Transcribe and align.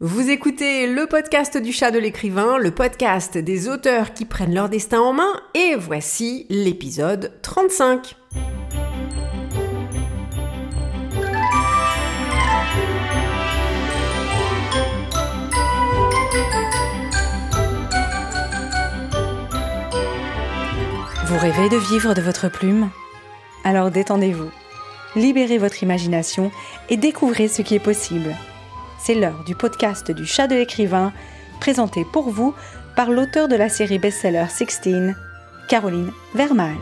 Vous 0.00 0.28
écoutez 0.28 0.88
le 0.88 1.06
podcast 1.06 1.56
du 1.56 1.72
chat 1.72 1.92
de 1.92 2.00
l'écrivain, 2.00 2.58
le 2.58 2.72
podcast 2.72 3.38
des 3.38 3.68
auteurs 3.68 4.12
qui 4.12 4.24
prennent 4.24 4.52
leur 4.52 4.68
destin 4.68 5.00
en 5.00 5.12
main, 5.12 5.40
et 5.54 5.76
voici 5.76 6.46
l'épisode 6.50 7.30
35. 7.42 8.16
Vous 21.26 21.38
rêvez 21.38 21.68
de 21.68 21.76
vivre 21.76 22.14
de 22.14 22.20
votre 22.20 22.48
plume? 22.48 22.90
Alors 23.62 23.92
détendez-vous, 23.92 24.50
libérez 25.14 25.58
votre 25.58 25.84
imagination 25.84 26.50
et 26.90 26.96
découvrez 26.96 27.46
ce 27.46 27.62
qui 27.62 27.76
est 27.76 27.78
possible 27.78 28.34
c'est 29.04 29.14
l'heure 29.14 29.44
du 29.44 29.54
podcast 29.54 30.10
du 30.10 30.24
chat 30.24 30.46
de 30.46 30.54
l'écrivain, 30.54 31.12
présenté 31.60 32.06
pour 32.10 32.30
vous 32.30 32.54
par 32.96 33.10
l'auteur 33.10 33.48
de 33.48 33.54
la 33.54 33.68
série 33.68 33.98
best-seller 33.98 34.46
16, 34.48 35.14
Caroline 35.68 36.10
Vermal. 36.34 36.72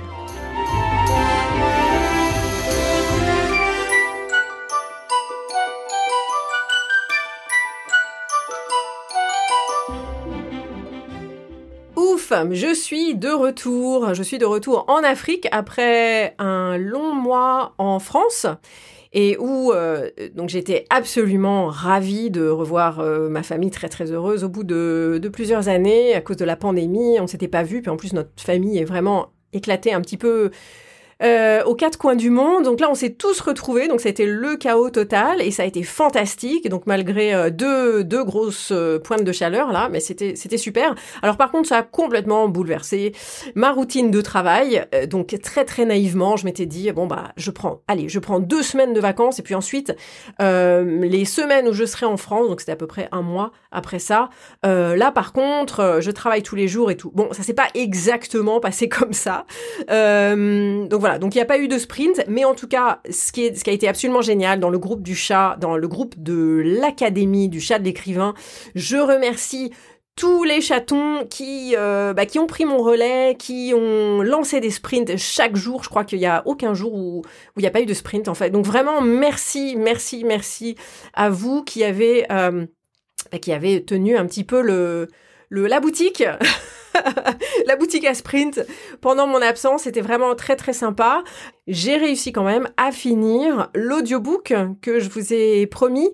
Ouf, 11.97 12.33
je 12.52 12.73
suis 12.73 13.16
de 13.16 13.30
retour. 13.30 14.14
Je 14.14 14.23
suis 14.23 14.39
de 14.39 14.45
retour 14.45 14.84
en 14.86 15.02
Afrique 15.02 15.48
après 15.50 16.36
un 16.39 16.78
long 16.78 17.16
mois 17.16 17.75
en 17.78 17.98
France 17.98 18.47
et 19.12 19.37
où 19.39 19.73
euh, 19.73 20.09
donc 20.34 20.48
j'étais 20.48 20.87
absolument 20.91 21.66
ravie 21.66 22.30
de 22.30 22.48
revoir 22.48 23.01
euh, 23.01 23.29
ma 23.29 23.43
famille 23.43 23.70
très 23.70 23.89
très 23.89 24.11
heureuse 24.11 24.43
au 24.45 24.48
bout 24.48 24.65
de, 24.65 25.19
de, 25.23 25.29
plusieurs 25.29 25.69
années 25.69 26.15
à 26.15 26.20
cause 26.20 26.37
de 26.37 26.45
la 26.45 26.57
pandémie. 26.57 27.20
On 27.20 27.27
s'était 27.27 27.48
pas 27.48 27.62
vu, 27.62 27.83
puis 27.83 27.91
en 27.91 27.97
plus 27.97 28.14
notre 28.14 28.31
famille 28.42 28.78
est 28.78 28.84
vraiment 28.84 29.28
éclatée 29.53 29.92
un 29.92 30.01
petit 30.01 30.17
peu 30.17 30.51
euh, 31.23 31.62
aux 31.65 31.77
quatre 31.77 31.98
coins 31.98 32.17
du 32.17 32.31
monde. 32.31 32.65
Donc 32.65 32.81
là, 32.81 32.89
on 32.91 32.95
s'est 32.95 33.11
tous 33.11 33.41
retrouvés. 33.41 33.87
Donc 33.87 34.01
ça 34.01 34.09
a 34.09 34.11
été 34.11 34.27
le 34.27 34.56
chaos 34.56 34.91
total 34.91 35.41
et 35.41 35.51
ça 35.53 35.62
a 35.62 35.67
été 35.67 35.84
fantastique. 35.84 36.69
Donc 36.69 36.87
malgré 36.87 37.33
euh, 37.33 37.51
deux, 37.51 38.03
deux 38.03 38.25
grosses 38.25 38.70
euh, 38.73 38.98
pointes 38.98 39.23
de 39.23 39.33
chaleur 39.33 39.70
là, 39.70 39.89
mais 39.89 40.01
c'était 40.01 40.56
super. 40.56 40.95
Alors 41.23 41.37
par 41.37 41.53
contre, 41.53 41.69
ça 41.69 41.79
a 41.79 41.83
complètement 41.83 42.48
bouleversé 42.48 43.12
ma 43.55 43.70
routine 43.70 44.11
de 44.11 44.20
travail. 44.20 44.84
donc 45.09 45.37
très 45.42 45.64
très 45.64 45.84
naïvement, 45.84 46.37
je 46.37 46.45
m'étais 46.45 46.67
dit 46.67 46.91
bon 46.92 47.06
bah 47.06 47.33
je 47.36 47.51
prends, 47.51 47.83
allez, 47.86 48.09
je 48.09 48.19
prends 48.19 48.41
deux 48.41 48.62
semaines 48.62 48.92
de 48.92 49.01
vacances 49.01 49.39
et 49.39 49.42
puis 49.42 49.55
ensuite 49.55 49.95
les 50.41 51.25
semaines 51.25 51.69
où 51.69 51.73
je 51.73 51.84
serai 51.84 52.07
en 52.07 52.17
France. 52.17 52.48
Donc 52.48 52.61
c'était 52.61 52.73
à 52.73 52.77
peu 52.77 52.86
près 52.86 53.09
un 53.12 53.23
mois 53.23 53.53
après 53.70 53.98
ça. 53.98 54.29
là 54.64 55.12
par 55.12 55.33
contre, 55.33 55.98
je 56.01 56.11
travaille 56.11 56.42
tous 56.42 56.57
les 56.57 56.69
jours 56.69 56.91
et 56.91 56.97
tout. 56.97 57.11
Bon, 57.14 57.29
ça 57.33 57.42
s'est 57.42 57.55
pas 57.55 57.69
exactement 57.75 58.61
passé 58.61 58.89
comme 58.89 59.12
ça. 59.12 59.47
donc 59.89 61.01
voilà 61.01 61.11
donc 61.18 61.34
il 61.34 61.38
n'y 61.38 61.42
a 61.42 61.46
pas 61.46 61.58
eu 61.58 61.68
de 61.68 61.78
sprint, 61.78 62.24
mais 62.28 62.44
en 62.44 62.55
tout 62.55 62.68
cas, 62.68 63.00
ce 63.10 63.32
qui, 63.32 63.44
a 63.44 63.72
été 63.72 63.88
absolument 63.88 64.22
génial 64.22 64.60
dans 64.60 64.70
le 64.70 64.78
groupe 64.78 65.02
du 65.02 65.14
chat, 65.14 65.56
dans 65.60 65.77
le 65.77 65.88
groupe 65.88 66.14
de 66.22 66.62
l'académie 66.64 67.48
du 67.48 67.60
chat 67.60 67.78
de 67.78 67.84
l'écrivain, 67.84 68.34
je 68.74 68.96
remercie 68.96 69.72
tous 70.14 70.44
les 70.44 70.60
chatons 70.60 71.27
qui, 71.28 71.74
euh, 71.77 72.12
bah, 72.12 72.24
ont 72.36 72.46
pris 72.46 72.64
mon 72.64 72.78
relais, 72.78 73.34
qui 73.38 73.72
ont 73.74 74.22
lancé 74.22 74.60
des 74.60 74.70
sprints 74.70 75.16
chaque 75.16 75.56
jour. 75.56 75.83
Je 75.83 75.88
crois 75.88 76.05
qu'il 76.05 76.18
n'y 76.18 76.27
a 76.27 76.42
aucun 76.46 76.74
jour 76.74 76.92
où 76.92 77.22
il 77.56 77.60
n'y 77.60 77.66
a 77.66 77.70
pas 77.70 77.80
eu 77.80 77.86
de 77.86 77.94
sprint 77.94 78.28
en 78.28 78.34
fait. 78.34 78.50
Donc 78.50 78.66
vraiment 78.66 79.00
merci, 79.00 79.74
merci, 79.77 80.24
merci 80.24 80.77
à 81.14 81.30
vous 81.30 81.64
qui 81.64 81.83
avez, 81.83 82.30
euh, 82.30 82.66
bah, 83.30 83.38
qui 83.38 83.52
avez 83.52 83.84
tenu 83.84 84.16
un 84.16 84.27
petit 84.27 84.44
peu 84.44 84.60
le, 84.60 85.08
la 85.53 85.81
boutique. 85.81 86.25
la 87.67 87.77
boutique 87.77 88.05
à 88.05 88.14
sprint 88.14 88.61
pendant 89.00 89.27
mon 89.27 89.41
absence. 89.41 89.83
C'était 89.83 90.00
vraiment 90.00 90.34
très 90.34 90.56
très 90.56 90.72
sympa. 90.72 91.23
J'ai 91.67 91.96
réussi 91.96 92.33
quand 92.33 92.45
même 92.45 92.68
à 92.77 92.92
finir 92.92 93.70
l'audiobook 93.74 94.52
que 94.80 95.01
je 95.01 95.08
vous 95.08 95.33
ai 95.33 95.67
promis. 95.67 96.11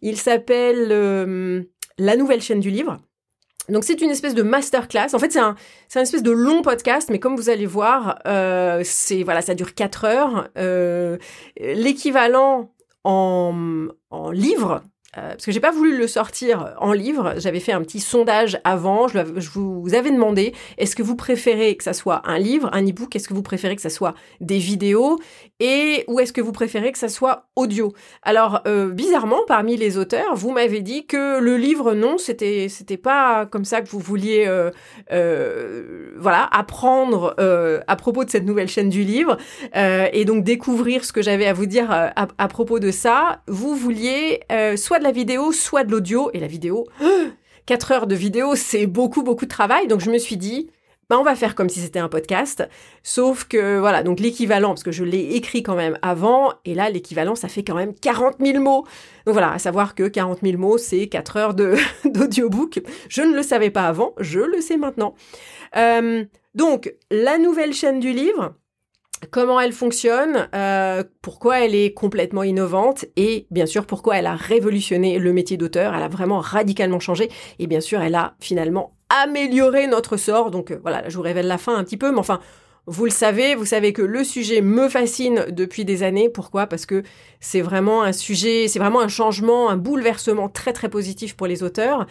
Il 0.00 0.16
s'appelle 0.16 0.88
euh, 0.90 1.62
La 1.98 2.16
nouvelle 2.16 2.42
chaîne 2.42 2.60
du 2.60 2.70
livre. 2.70 2.98
Donc 3.68 3.84
c'est 3.84 4.00
une 4.00 4.10
espèce 4.10 4.34
de 4.34 4.42
masterclass. 4.42 5.14
En 5.14 5.18
fait, 5.18 5.32
c'est 5.32 5.38
un, 5.38 5.54
c'est 5.88 6.00
une 6.00 6.04
espèce 6.04 6.22
de 6.22 6.32
long 6.32 6.62
podcast, 6.62 7.08
mais 7.10 7.20
comme 7.20 7.36
vous 7.36 7.48
allez 7.48 7.66
voir, 7.66 8.18
euh, 8.26 8.82
c'est 8.84 9.22
voilà, 9.22 9.40
ça 9.40 9.54
dure 9.54 9.74
4 9.74 10.04
heures. 10.04 10.48
Euh, 10.58 11.16
l'équivalent 11.60 12.74
en, 13.04 13.86
en 14.10 14.30
livre, 14.30 14.82
euh, 15.18 15.32
parce 15.32 15.44
que 15.44 15.52
j'ai 15.52 15.60
pas 15.60 15.70
voulu 15.70 15.94
le 15.98 16.06
sortir 16.06 16.74
en 16.78 16.92
livre, 16.92 17.34
j'avais 17.36 17.60
fait 17.60 17.72
un 17.72 17.82
petit 17.82 18.00
sondage 18.00 18.58
avant, 18.64 19.08
je, 19.08 19.18
vous 19.54 19.94
avais 19.94 20.10
demandé 20.10 20.54
est-ce 20.78 20.96
que 20.96 21.02
vous 21.02 21.16
préférez 21.16 21.76
que 21.76 21.84
ça 21.84 21.92
soit 21.92 22.22
un 22.24 22.38
livre, 22.38 22.70
un 22.72 22.82
e-book, 22.82 23.14
est-ce 23.14 23.28
que 23.28 23.34
vous 23.34 23.42
préférez 23.42 23.76
que 23.76 23.82
ça 23.82 23.90
soit 23.90 24.14
des 24.40 24.56
vidéos? 24.56 25.18
Et 25.60 26.04
ou 26.08 26.18
est-ce 26.18 26.32
que 26.32 26.40
vous 26.40 26.52
préférez 26.52 26.92
que 26.92 26.98
ça 26.98 27.10
soit 27.10 27.44
audio? 27.56 27.92
Alors 28.22 28.62
euh, 28.66 28.88
bizarrement 28.90 29.40
parmi 29.46 29.76
les 29.76 29.98
auteurs, 29.98 30.34
vous 30.34 30.50
m'avez 30.50 30.80
dit 30.80 31.06
que 31.06 31.38
le 31.40 31.58
livre 31.58 31.92
non, 31.92 32.16
c'était 32.16 32.68
c'était 32.70 32.96
pas 32.96 33.44
comme 33.44 33.66
ça 33.66 33.82
que 33.82 33.90
vous 33.90 34.00
vouliez 34.00 34.46
euh, 34.46 36.12
voilà 36.16 36.48
apprendre 36.52 37.34
à 37.86 37.96
propos 37.96 38.24
de 38.24 38.30
cette 38.30 38.46
nouvelle 38.46 38.68
chaîne 38.68 38.88
du 38.88 39.02
livre. 39.02 39.36
Et 39.74 40.24
donc 40.24 40.42
découvrir 40.42 41.04
ce 41.04 41.12
que 41.12 41.20
j'avais 41.20 41.46
à 41.46 41.52
vous 41.52 41.66
dire 41.66 41.90
à, 41.90 42.12
à, 42.38 42.48
propos 42.48 42.78
de 42.78 42.90
ça. 42.90 43.42
Vous 43.46 43.74
vouliez 43.74 44.40
soit 44.76 45.01
la 45.02 45.12
vidéo, 45.12 45.52
soit 45.52 45.84
de 45.84 45.90
l'audio. 45.90 46.30
Et 46.32 46.40
la 46.40 46.46
vidéo, 46.46 46.86
4 47.66 47.92
heures 47.92 48.06
de 48.06 48.14
vidéo, 48.14 48.54
c'est 48.54 48.86
beaucoup, 48.86 49.22
beaucoup 49.22 49.44
de 49.44 49.50
travail. 49.50 49.86
Donc 49.88 50.00
je 50.00 50.10
me 50.10 50.18
suis 50.18 50.36
dit, 50.36 50.70
bah, 51.12 51.18
on 51.18 51.24
va 51.24 51.34
faire 51.34 51.54
comme 51.54 51.68
si 51.68 51.80
c'était 51.80 51.98
un 51.98 52.08
podcast. 52.08 52.66
Sauf 53.02 53.44
que, 53.44 53.78
voilà, 53.78 54.02
donc 54.02 54.18
l'équivalent, 54.18 54.70
parce 54.70 54.82
que 54.82 54.92
je 54.92 55.04
l'ai 55.04 55.34
écrit 55.34 55.62
quand 55.62 55.74
même 55.74 55.98
avant, 56.00 56.54
et 56.64 56.74
là, 56.74 56.88
l'équivalent, 56.88 57.34
ça 57.34 57.48
fait 57.48 57.62
quand 57.62 57.74
même 57.74 57.94
40 57.94 58.36
000 58.40 58.62
mots. 58.62 58.86
Donc 59.26 59.34
voilà, 59.34 59.52
à 59.52 59.58
savoir 59.58 59.94
que 59.94 60.08
40 60.08 60.38
000 60.42 60.56
mots, 60.56 60.78
c'est 60.78 61.08
4 61.08 61.36
heures 61.36 61.54
d'audiobook. 62.04 62.80
Je 63.10 63.20
ne 63.20 63.34
le 63.34 63.42
savais 63.42 63.68
pas 63.68 63.88
avant, 63.88 64.14
je 64.20 64.40
le 64.40 64.62
sais 64.62 64.78
maintenant. 64.78 65.14
Euh, 65.76 66.24
donc, 66.54 66.94
la 67.10 67.36
nouvelle 67.36 67.74
chaîne 67.74 68.00
du 68.00 68.12
livre, 68.12 68.54
comment 69.30 69.60
elle 69.60 69.72
fonctionne, 69.72 70.48
euh, 70.54 71.04
pourquoi 71.20 71.64
elle 71.64 71.74
est 71.74 71.92
complètement 71.92 72.42
innovante 72.42 73.04
et 73.16 73.46
bien 73.50 73.66
sûr 73.66 73.86
pourquoi 73.86 74.18
elle 74.18 74.26
a 74.26 74.34
révolutionné 74.34 75.18
le 75.18 75.32
métier 75.32 75.56
d'auteur, 75.56 75.94
elle 75.94 76.02
a 76.02 76.08
vraiment 76.08 76.40
radicalement 76.40 77.00
changé 77.00 77.30
et 77.58 77.66
bien 77.66 77.80
sûr 77.80 78.00
elle 78.00 78.14
a 78.14 78.34
finalement 78.40 78.94
amélioré 79.08 79.86
notre 79.86 80.16
sort. 80.16 80.50
Donc 80.50 80.70
euh, 80.70 80.78
voilà, 80.82 81.08
je 81.08 81.16
vous 81.16 81.22
révèle 81.22 81.46
la 81.46 81.58
fin 81.58 81.76
un 81.76 81.84
petit 81.84 81.96
peu, 81.96 82.10
mais 82.10 82.18
enfin 82.18 82.40
vous 82.86 83.04
le 83.04 83.12
savez, 83.12 83.54
vous 83.54 83.64
savez 83.64 83.92
que 83.92 84.02
le 84.02 84.24
sujet 84.24 84.60
me 84.60 84.88
fascine 84.88 85.46
depuis 85.50 85.84
des 85.84 86.02
années. 86.02 86.28
Pourquoi? 86.28 86.66
Parce 86.66 86.84
que 86.84 87.04
c'est 87.38 87.60
vraiment 87.60 88.02
un 88.02 88.12
sujet, 88.12 88.66
c'est 88.66 88.80
vraiment 88.80 89.00
un 89.00 89.08
changement, 89.08 89.70
un 89.70 89.76
bouleversement 89.76 90.48
très 90.48 90.72
très 90.72 90.88
positif 90.88 91.36
pour 91.36 91.46
les 91.46 91.62
auteurs. 91.62 92.06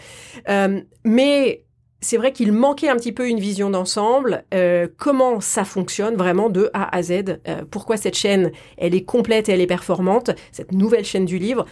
Euh, 0.48 0.80
mais 1.04 1.66
c'est 2.02 2.18
vrai 2.18 2.34
qu'il 2.34 2.52
manquait 2.52 2.90
un 2.90 2.96
petit 2.96 3.12
peu 3.12 3.30
une 3.30 3.40
vision 3.40 3.70
d'ensemble, 3.70 4.44
euh, 4.54 4.88
comment 4.98 5.40
ça 5.40 5.64
fonctionne 5.64 6.16
vraiment 6.16 6.50
de 6.50 6.70
A 6.74 6.96
à 6.96 7.04
Z, 7.04 7.12
euh, 7.48 7.62
pourquoi 7.70 7.96
cette 7.96 8.18
chaîne, 8.18 8.52
elle 8.78 8.96
est 8.96 9.04
complète 9.04 9.50
et 9.50 9.54
elle 9.54 9.62
est 9.62 9.68
performante, 9.68 10.32
cette 10.52 10.72
nouvelle 10.72 11.06
chaîne 11.06 11.26
du 11.26 11.38
livre? 11.38 11.66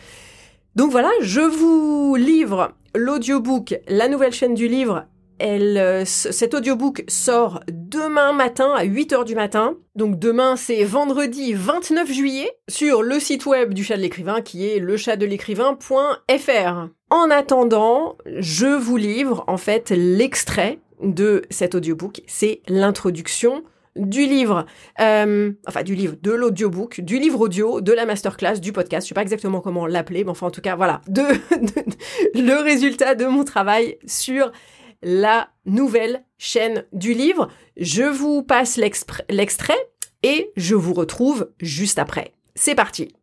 Donc 0.75 0.91
voilà, 0.91 1.09
je 1.21 1.41
vous 1.41 2.15
livre 2.15 2.73
l'audiobook, 2.95 3.75
la 3.87 4.07
nouvelle 4.07 4.31
chaîne 4.31 4.53
du 4.53 4.67
livre. 4.67 5.05
Euh, 5.41 6.03
cet 6.05 6.53
audiobook 6.53 7.03
sort 7.07 7.61
demain 7.71 8.33
matin 8.33 8.73
à 8.75 8.85
8h 8.85 9.25
du 9.25 9.35
matin. 9.35 9.75
Donc 9.95 10.19
demain, 10.19 10.55
c'est 10.55 10.83
vendredi 10.83 11.53
29 11.53 12.11
juillet 12.11 12.51
sur 12.67 13.01
le 13.01 13.19
site 13.19 13.45
web 13.45 13.73
du 13.73 13.83
chat 13.83 13.95
de 13.95 14.01
l'écrivain 14.01 14.41
qui 14.41 14.67
est 14.67 14.79
lechatdelécrivain.fr. 14.79 16.87
En 17.09 17.31
attendant, 17.31 18.17
je 18.37 18.67
vous 18.67 18.97
livre 18.97 19.43
en 19.47 19.57
fait 19.57 19.91
l'extrait 19.91 20.79
de 21.01 21.43
cet 21.49 21.75
audiobook. 21.75 22.21
C'est 22.27 22.61
l'introduction 22.67 23.63
du 23.95 24.25
livre, 24.25 24.65
euh, 24.99 25.51
enfin 25.67 25.83
du 25.83 25.95
livre, 25.95 26.15
de 26.21 26.31
l'audiobook, 26.31 27.01
du 27.01 27.19
livre 27.19 27.41
audio, 27.41 27.81
de 27.81 27.91
la 27.91 28.05
masterclass, 28.05 28.59
du 28.59 28.71
podcast. 28.71 29.05
Je 29.05 29.09
sais 29.09 29.15
pas 29.15 29.21
exactement 29.21 29.61
comment 29.61 29.87
l'appeler, 29.87 30.23
mais 30.23 30.29
enfin 30.29 30.47
en 30.47 30.51
tout 30.51 30.61
cas 30.61 30.75
voilà, 30.75 31.01
le 31.07 32.63
résultat 32.63 33.15
de 33.15 33.25
mon 33.25 33.43
travail 33.43 33.97
sur 34.05 34.51
la 35.01 35.49
nouvelle 35.65 36.23
chaîne 36.37 36.85
du 36.93 37.13
livre. 37.13 37.49
Je 37.77 38.03
vous 38.03 38.43
passe 38.43 38.77
l'extrait 38.77 39.89
et 40.23 40.51
je 40.55 40.75
vous 40.75 40.93
retrouve 40.93 41.51
juste 41.59 41.99
après. 41.99 42.33
C'est 42.55 42.75
parti. 42.75 43.13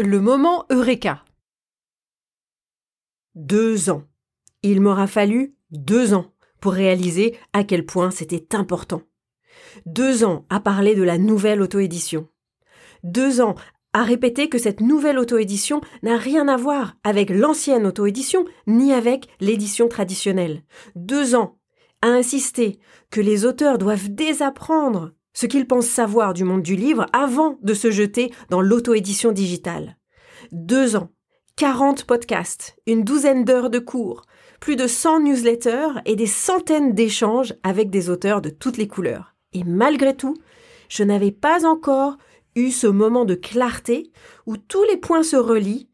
Le 0.00 0.20
moment 0.20 0.64
Eureka. 0.70 1.24
Deux 3.34 3.90
ans. 3.90 4.04
Il 4.62 4.80
m'aura 4.80 5.06
fallu 5.06 5.56
deux 5.70 6.14
ans 6.14 6.32
pour 6.60 6.72
réaliser 6.72 7.36
à 7.52 7.64
quel 7.64 7.84
point 7.84 8.10
c'était 8.10 8.54
important. 8.54 9.02
Deux 9.86 10.24
ans 10.24 10.46
à 10.50 10.60
parler 10.60 10.94
de 10.94 11.02
la 11.02 11.18
nouvelle 11.18 11.60
auto-édition. 11.60 12.28
Deux 13.02 13.40
ans 13.40 13.54
à 13.92 14.02
répéter 14.02 14.48
que 14.48 14.58
cette 14.58 14.80
nouvelle 14.80 15.18
auto-édition 15.18 15.80
n'a 16.02 16.16
rien 16.16 16.46
à 16.48 16.56
voir 16.56 16.94
avec 17.04 17.30
l'ancienne 17.30 17.86
auto-édition 17.86 18.44
ni 18.66 18.92
avec 18.92 19.28
l'édition 19.40 19.88
traditionnelle. 19.88 20.62
Deux 20.94 21.34
ans 21.34 21.58
à 22.02 22.08
insister 22.08 22.78
que 23.10 23.20
les 23.20 23.44
auteurs 23.44 23.78
doivent 23.78 24.10
désapprendre 24.10 25.12
ce 25.32 25.46
qu'ils 25.46 25.66
pensent 25.66 25.86
savoir 25.86 26.34
du 26.34 26.44
monde 26.44 26.62
du 26.62 26.76
livre 26.76 27.06
avant 27.12 27.58
de 27.62 27.74
se 27.74 27.90
jeter 27.90 28.32
dans 28.50 28.60
l'auto-édition 28.60 29.32
digitale. 29.32 29.96
Deux 30.52 30.96
ans, 30.96 31.10
40 31.56 32.04
podcasts, 32.04 32.76
une 32.86 33.04
douzaine 33.04 33.44
d'heures 33.44 33.70
de 33.70 33.78
cours, 33.78 34.22
plus 34.60 34.76
de 34.76 34.86
100 34.86 35.20
newsletters 35.20 36.00
et 36.04 36.16
des 36.16 36.26
centaines 36.26 36.92
d'échanges 36.92 37.54
avec 37.62 37.90
des 37.90 38.10
auteurs 38.10 38.40
de 38.40 38.50
toutes 38.50 38.76
les 38.76 38.88
couleurs. 38.88 39.34
Et 39.52 39.64
malgré 39.64 40.16
tout, 40.16 40.34
je 40.88 41.04
n'avais 41.04 41.32
pas 41.32 41.66
encore 41.66 42.16
eu 42.54 42.70
ce 42.70 42.86
moment 42.86 43.24
de 43.24 43.34
clarté 43.34 44.10
où 44.46 44.56
tous 44.56 44.82
les 44.84 44.96
points 44.96 45.22
se 45.22 45.36
relient 45.36 45.88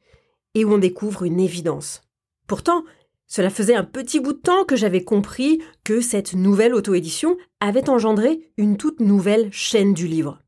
et 0.54 0.64
où 0.64 0.72
on 0.72 0.78
découvre 0.78 1.24
une 1.24 1.40
évidence. 1.40 2.02
Pourtant, 2.46 2.84
cela 3.26 3.50
faisait 3.50 3.74
un 3.74 3.84
petit 3.84 4.20
bout 4.20 4.34
de 4.34 4.38
temps 4.38 4.64
que 4.64 4.76
j'avais 4.76 5.02
compris 5.02 5.60
que 5.82 6.00
cette 6.00 6.34
nouvelle 6.34 6.74
auto-édition 6.74 7.36
avait 7.60 7.88
engendré 7.90 8.40
une 8.56 8.76
toute 8.76 9.00
nouvelle 9.00 9.52
chaîne 9.52 9.94
du 9.94 10.06
livre. 10.06 10.40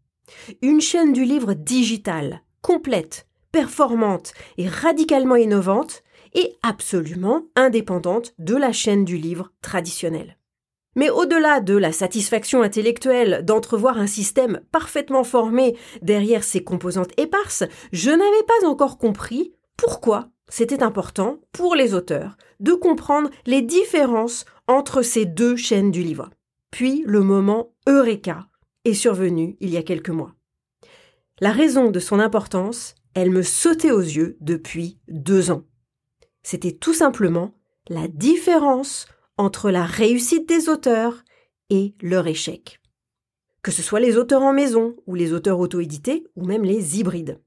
Une 0.62 0.80
chaîne 0.80 1.12
du 1.12 1.24
livre 1.24 1.54
digitale, 1.54 2.42
complète, 2.62 3.26
performante 3.50 4.34
et 4.58 4.68
radicalement 4.68 5.36
innovante, 5.36 6.02
et 6.34 6.54
absolument 6.62 7.46
indépendante 7.56 8.34
de 8.38 8.54
la 8.54 8.70
chaîne 8.70 9.04
du 9.04 9.16
livre 9.16 9.52
traditionnelle. 9.62 10.36
Mais 10.96 11.10
au-delà 11.10 11.60
de 11.60 11.76
la 11.76 11.92
satisfaction 11.92 12.62
intellectuelle 12.62 13.44
d'entrevoir 13.44 13.98
un 13.98 14.06
système 14.06 14.60
parfaitement 14.72 15.24
formé 15.24 15.76
derrière 16.02 16.42
ces 16.42 16.64
composantes 16.64 17.12
éparses, 17.18 17.64
je 17.92 18.10
n'avais 18.10 18.42
pas 18.46 18.66
encore 18.66 18.98
compris 18.98 19.52
pourquoi 19.76 20.30
c'était 20.48 20.82
important 20.82 21.40
pour 21.52 21.74
les 21.74 21.94
auteurs 21.94 22.36
de 22.60 22.72
comprendre 22.72 23.30
les 23.44 23.62
différences 23.62 24.46
entre 24.66 25.02
ces 25.02 25.26
deux 25.26 25.56
chaînes 25.56 25.90
du 25.90 26.02
livre. 26.02 26.30
Puis 26.70 27.04
le 27.06 27.20
moment 27.20 27.74
Eureka 27.86 28.46
est 28.84 28.94
survenu 28.94 29.56
il 29.60 29.70
y 29.70 29.76
a 29.76 29.82
quelques 29.82 30.10
mois. 30.10 30.34
La 31.40 31.52
raison 31.52 31.90
de 31.90 32.00
son 32.00 32.18
importance, 32.20 32.94
elle 33.14 33.30
me 33.30 33.42
sautait 33.42 33.90
aux 33.90 34.00
yeux 34.00 34.38
depuis 34.40 34.98
deux 35.08 35.50
ans. 35.50 35.64
C'était 36.42 36.72
tout 36.72 36.94
simplement 36.94 37.52
la 37.88 38.08
différence 38.08 39.06
entre 39.38 39.70
la 39.70 39.84
réussite 39.84 40.48
des 40.48 40.68
auteurs 40.68 41.24
et 41.70 41.94
leur 42.00 42.26
échec. 42.26 42.80
Que 43.62 43.70
ce 43.70 43.82
soit 43.82 44.00
les 44.00 44.16
auteurs 44.16 44.42
en 44.42 44.52
maison 44.52 44.96
ou 45.06 45.14
les 45.14 45.32
auteurs 45.32 45.58
auto-édités 45.58 46.24
ou 46.36 46.44
même 46.44 46.64
les 46.64 46.98
hybrides. 46.98 47.40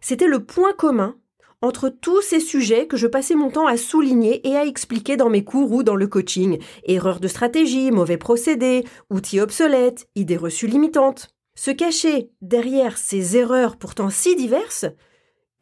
C'était 0.00 0.28
le 0.28 0.44
point 0.44 0.72
commun 0.72 1.16
entre 1.62 1.88
tous 1.88 2.20
ces 2.22 2.40
sujets 2.40 2.86
que 2.86 2.96
je 2.96 3.06
passais 3.06 3.34
mon 3.34 3.50
temps 3.50 3.66
à 3.66 3.76
souligner 3.76 4.46
et 4.46 4.56
à 4.56 4.64
expliquer 4.64 5.16
dans 5.16 5.30
mes 5.30 5.44
cours 5.44 5.72
ou 5.72 5.82
dans 5.82 5.96
le 5.96 6.06
coaching. 6.06 6.58
Erreurs 6.84 7.20
de 7.20 7.28
stratégie, 7.28 7.90
mauvais 7.90 8.18
procédés, 8.18 8.84
outils 9.10 9.40
obsolètes, 9.40 10.08
idées 10.14 10.36
reçues 10.36 10.66
limitantes. 10.66 11.28
Se 11.54 11.70
cacher 11.70 12.30
derrière 12.42 12.98
ces 12.98 13.36
erreurs 13.36 13.76
pourtant 13.76 14.10
si 14.10 14.36
diverses, 14.36 14.84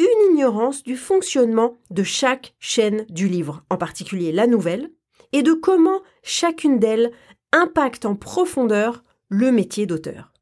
une 0.01 0.33
ignorance 0.33 0.83
du 0.83 0.97
fonctionnement 0.97 1.77
de 1.91 2.03
chaque 2.03 2.55
chaîne 2.59 3.07
du 3.09 3.29
livre, 3.29 3.63
en 3.71 3.77
particulier 3.77 4.33
la 4.33 4.49
nouvelle, 4.49 4.91
et 5.35 5.43
de 5.43 5.53
comment 5.53 6.01
chacune 6.23 6.79
d'elles 6.79 7.11
impacte 7.53 8.07
en 8.07 8.15
profondeur 8.15 9.05
le 9.29 9.51
métier 9.51 9.85
d'auteur. 9.85 10.33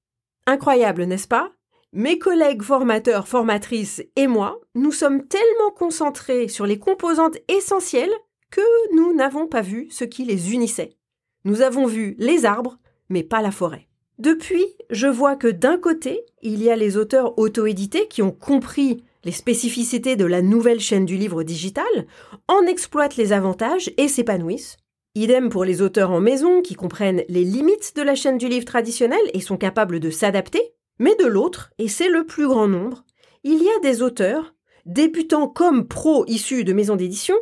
Incroyable, 0.47 1.05
n'est-ce 1.05 1.27
pas? 1.27 1.51
Mes 1.95 2.19
collègues 2.19 2.63
formateurs, 2.63 3.27
formatrices 3.27 4.03
et 4.17 4.27
moi, 4.27 4.61
nous 4.75 4.93
sommes 4.93 5.27
tellement 5.27 5.71
concentrés 5.75 6.49
sur 6.49 6.67
les 6.67 6.79
composantes 6.79 7.39
essentielles 7.49 8.13
que 8.51 8.95
nous 8.95 9.15
n'avons 9.15 9.47
pas 9.47 9.63
vu 9.63 9.89
ce 9.91 10.05
qui 10.05 10.25
les 10.25 10.53
unissait. 10.53 10.97
Nous 11.45 11.63
avons 11.63 11.87
vu 11.87 12.15
les 12.19 12.45
arbres, 12.45 12.79
mais 13.09 13.23
pas 13.23 13.41
la 13.41 13.51
forêt. 13.51 13.89
Depuis, 14.19 14.65
je 14.91 15.07
vois 15.07 15.37
que 15.37 15.49
d'un 15.49 15.79
côté, 15.79 16.25
il 16.43 16.63
y 16.63 16.69
a 16.69 16.77
les 16.77 16.99
auteurs 16.99 17.39
auto-édités 17.39 18.09
qui 18.09 18.21
ont 18.21 18.31
compris 18.31 19.05
les 19.25 19.33
spécificités 19.33 20.17
de 20.17 20.25
la 20.25 20.43
nouvelle 20.43 20.81
chaîne 20.81 21.07
du 21.07 21.17
livre 21.17 21.43
digital, 21.43 22.07
en 22.49 22.63
exploitent 22.67 23.17
les 23.17 23.33
avantages 23.33 23.91
et 23.97 24.09
s'épanouissent. 24.09 24.77
Idem 25.15 25.51
pour 25.51 25.65
les 25.65 25.83
auteurs 25.83 26.11
en 26.11 26.21
maison 26.21 26.63
qui 26.63 26.75
comprennent 26.75 27.25
les 27.29 27.45
limites 27.45 27.95
de 27.97 28.03
la 28.03 28.15
chaîne 28.15 28.39
du 28.39 28.49
livre 28.49 28.65
traditionnel 28.65 29.21
et 29.35 29.41
sont 29.41 29.57
capables 29.59 30.01
de 30.01 30.11
s'adapter 30.11 30.73
mais 30.99 31.17
de 31.17 31.27
l'autre, 31.27 31.73
et 31.79 31.89
c'est 31.89 32.09
le 32.09 32.25
plus 32.25 32.47
grand 32.47 32.69
nombre, 32.69 33.05
il 33.43 33.61
y 33.61 33.69
a 33.69 33.81
des 33.81 34.03
auteurs, 34.03 34.55
débutants 34.87 35.49
comme 35.49 35.89
pros 35.89 36.25
issus 36.27 36.63
de 36.63 36.73
maisons 36.73 36.97
d'édition, 36.97 37.35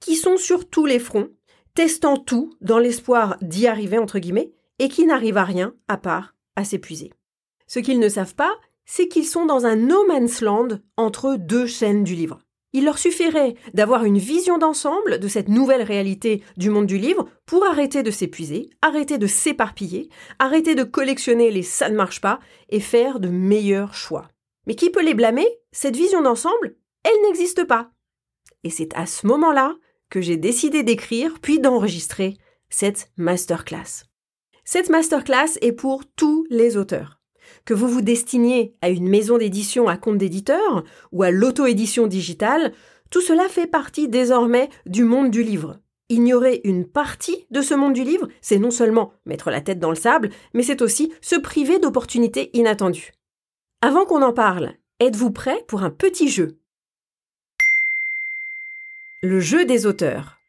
qui 0.00 0.16
sont 0.16 0.38
sur 0.38 0.68
tous 0.68 0.86
les 0.86 0.98
fronts, 0.98 1.28
testant 1.74 2.16
tout 2.16 2.54
dans 2.62 2.78
l'espoir 2.78 3.36
d'y 3.42 3.66
arriver 3.66 3.98
entre 3.98 4.18
guillemets, 4.18 4.52
et 4.78 4.88
qui 4.88 5.04
n'arrivent 5.06 5.36
à 5.36 5.44
rien 5.44 5.74
à 5.86 5.98
part 5.98 6.34
à 6.56 6.64
s'épuiser. 6.64 7.12
Ce 7.66 7.78
qu'ils 7.78 8.00
ne 8.00 8.08
savent 8.08 8.34
pas, 8.34 8.54
c'est 8.86 9.08
qu'ils 9.08 9.26
sont 9.26 9.46
dans 9.46 9.66
un 9.66 9.76
no 9.76 10.06
man's 10.06 10.40
land 10.40 10.68
entre 10.96 11.36
deux 11.36 11.66
chaînes 11.66 12.04
du 12.04 12.14
livre. 12.14 12.43
Il 12.76 12.84
leur 12.84 12.98
suffirait 12.98 13.54
d'avoir 13.72 14.04
une 14.04 14.18
vision 14.18 14.58
d'ensemble 14.58 15.20
de 15.20 15.28
cette 15.28 15.48
nouvelle 15.48 15.84
réalité 15.84 16.42
du 16.56 16.70
monde 16.70 16.86
du 16.86 16.98
livre 16.98 17.28
pour 17.46 17.64
arrêter 17.64 18.02
de 18.02 18.10
s'épuiser, 18.10 18.68
arrêter 18.82 19.16
de 19.16 19.28
s'éparpiller, 19.28 20.08
arrêter 20.40 20.74
de 20.74 20.82
collectionner 20.82 21.52
les 21.52 21.62
ça 21.62 21.88
ne 21.88 21.94
marche 21.94 22.20
pas 22.20 22.40
et 22.70 22.80
faire 22.80 23.20
de 23.20 23.28
meilleurs 23.28 23.94
choix. 23.94 24.26
Mais 24.66 24.74
qui 24.74 24.90
peut 24.90 25.04
les 25.04 25.14
blâmer? 25.14 25.46
Cette 25.70 25.96
vision 25.96 26.20
d'ensemble, 26.20 26.74
elle 27.04 27.22
n'existe 27.22 27.64
pas. 27.64 27.92
Et 28.64 28.70
c'est 28.70 28.92
à 28.96 29.06
ce 29.06 29.24
moment-là 29.28 29.76
que 30.10 30.20
j'ai 30.20 30.36
décidé 30.36 30.82
d'écrire 30.82 31.38
puis 31.40 31.60
d'enregistrer 31.60 32.36
cette 32.70 33.12
masterclass. 33.16 34.02
Cette 34.64 34.90
masterclass 34.90 35.58
est 35.60 35.72
pour 35.72 36.02
tous 36.16 36.44
les 36.50 36.76
auteurs 36.76 37.20
que 37.64 37.74
vous 37.74 37.88
vous 37.88 38.02
destiniez 38.02 38.74
à 38.82 38.88
une 38.88 39.08
maison 39.08 39.38
d'édition 39.38 39.88
à 39.88 39.96
compte 39.96 40.18
d'éditeur 40.18 40.84
ou 41.12 41.22
à 41.22 41.30
l'auto-édition 41.30 42.06
digitale, 42.06 42.72
tout 43.10 43.20
cela 43.20 43.48
fait 43.48 43.66
partie 43.66 44.08
désormais 44.08 44.68
du 44.86 45.04
monde 45.04 45.30
du 45.30 45.42
livre. 45.42 45.78
Ignorer 46.10 46.60
une 46.64 46.86
partie 46.86 47.46
de 47.50 47.62
ce 47.62 47.74
monde 47.74 47.94
du 47.94 48.04
livre, 48.04 48.28
c'est 48.42 48.58
non 48.58 48.70
seulement 48.70 49.12
mettre 49.24 49.50
la 49.50 49.60
tête 49.60 49.78
dans 49.78 49.90
le 49.90 49.96
sable, 49.96 50.30
mais 50.52 50.62
c'est 50.62 50.82
aussi 50.82 51.12
se 51.22 51.36
priver 51.36 51.78
d'opportunités 51.78 52.50
inattendues. 52.52 53.12
Avant 53.80 54.04
qu'on 54.04 54.22
en 54.22 54.32
parle, 54.32 54.74
êtes-vous 55.00 55.30
prêt 55.30 55.64
pour 55.68 55.82
un 55.82 55.90
petit 55.90 56.28
jeu? 56.28 56.58
Le 59.22 59.40
jeu 59.40 59.64
des 59.64 59.86
auteurs. 59.86 60.40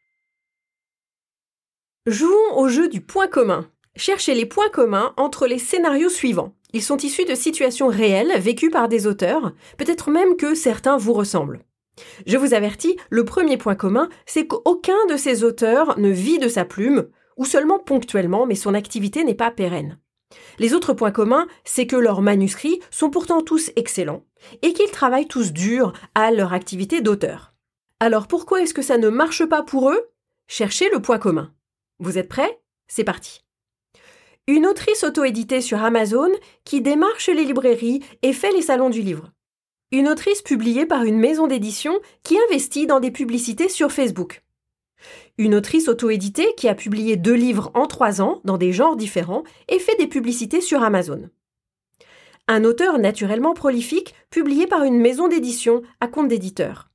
Jouons 2.06 2.56
au 2.56 2.68
jeu 2.68 2.88
du 2.88 3.00
point 3.00 3.26
commun. 3.26 3.70
Cherchez 3.96 4.34
les 4.34 4.46
points 4.46 4.68
communs 4.68 5.14
entre 5.16 5.46
les 5.46 5.58
scénarios 5.58 6.10
suivants. 6.10 6.55
Ils 6.72 6.82
sont 6.82 6.96
issus 6.98 7.24
de 7.24 7.34
situations 7.34 7.88
réelles 7.88 8.38
vécues 8.40 8.70
par 8.70 8.88
des 8.88 9.06
auteurs, 9.06 9.52
peut-être 9.78 10.10
même 10.10 10.36
que 10.36 10.54
certains 10.54 10.96
vous 10.96 11.12
ressemblent. 11.12 11.64
Je 12.26 12.36
vous 12.36 12.54
avertis, 12.54 12.96
le 13.08 13.24
premier 13.24 13.56
point 13.56 13.74
commun, 13.74 14.08
c'est 14.26 14.46
qu'aucun 14.46 15.06
de 15.08 15.16
ces 15.16 15.44
auteurs 15.44 15.98
ne 15.98 16.10
vit 16.10 16.38
de 16.38 16.48
sa 16.48 16.64
plume, 16.64 17.08
ou 17.36 17.44
seulement 17.44 17.78
ponctuellement, 17.78 18.46
mais 18.46 18.54
son 18.54 18.74
activité 18.74 19.24
n'est 19.24 19.34
pas 19.34 19.50
pérenne. 19.50 19.98
Les 20.58 20.74
autres 20.74 20.92
points 20.92 21.12
communs, 21.12 21.46
c'est 21.64 21.86
que 21.86 21.96
leurs 21.96 22.20
manuscrits 22.20 22.80
sont 22.90 23.10
pourtant 23.10 23.42
tous 23.42 23.70
excellents, 23.76 24.24
et 24.62 24.72
qu'ils 24.72 24.90
travaillent 24.90 25.28
tous 25.28 25.52
dur 25.52 25.92
à 26.14 26.30
leur 26.32 26.52
activité 26.52 27.00
d'auteur. 27.00 27.54
Alors 28.00 28.26
pourquoi 28.26 28.60
est-ce 28.60 28.74
que 28.74 28.82
ça 28.82 28.98
ne 28.98 29.08
marche 29.08 29.46
pas 29.46 29.62
pour 29.62 29.90
eux? 29.90 30.10
Cherchez 30.48 30.90
le 30.90 31.00
point 31.00 31.18
commun. 31.18 31.54
Vous 31.98 32.18
êtes 32.18 32.28
prêts? 32.28 32.60
C'est 32.88 33.04
parti. 33.04 33.45
Une 34.48 34.68
autrice 34.68 35.02
auto-éditée 35.02 35.60
sur 35.60 35.82
Amazon 35.82 36.30
qui 36.64 36.80
démarche 36.80 37.28
les 37.28 37.44
librairies 37.44 38.04
et 38.22 38.32
fait 38.32 38.52
les 38.52 38.62
salons 38.62 38.90
du 38.90 39.02
livre. 39.02 39.32
Une 39.90 40.06
autrice 40.06 40.40
publiée 40.40 40.86
par 40.86 41.02
une 41.02 41.18
maison 41.18 41.48
d'édition 41.48 41.98
qui 42.22 42.38
investit 42.46 42.86
dans 42.86 43.00
des 43.00 43.10
publicités 43.10 43.68
sur 43.68 43.90
Facebook. 43.90 44.44
Une 45.36 45.56
autrice 45.56 45.88
auto-éditée 45.88 46.46
qui 46.56 46.68
a 46.68 46.76
publié 46.76 47.16
deux 47.16 47.34
livres 47.34 47.72
en 47.74 47.88
trois 47.88 48.22
ans 48.22 48.40
dans 48.44 48.56
des 48.56 48.72
genres 48.72 48.94
différents 48.94 49.42
et 49.68 49.80
fait 49.80 49.96
des 49.96 50.06
publicités 50.06 50.60
sur 50.60 50.84
Amazon. 50.84 51.28
Un 52.46 52.62
auteur 52.62 53.00
naturellement 53.00 53.52
prolifique 53.52 54.14
publié 54.30 54.68
par 54.68 54.84
une 54.84 55.00
maison 55.00 55.26
d'édition 55.26 55.82
à 55.98 56.06
compte 56.06 56.28
d'éditeur. 56.28 56.88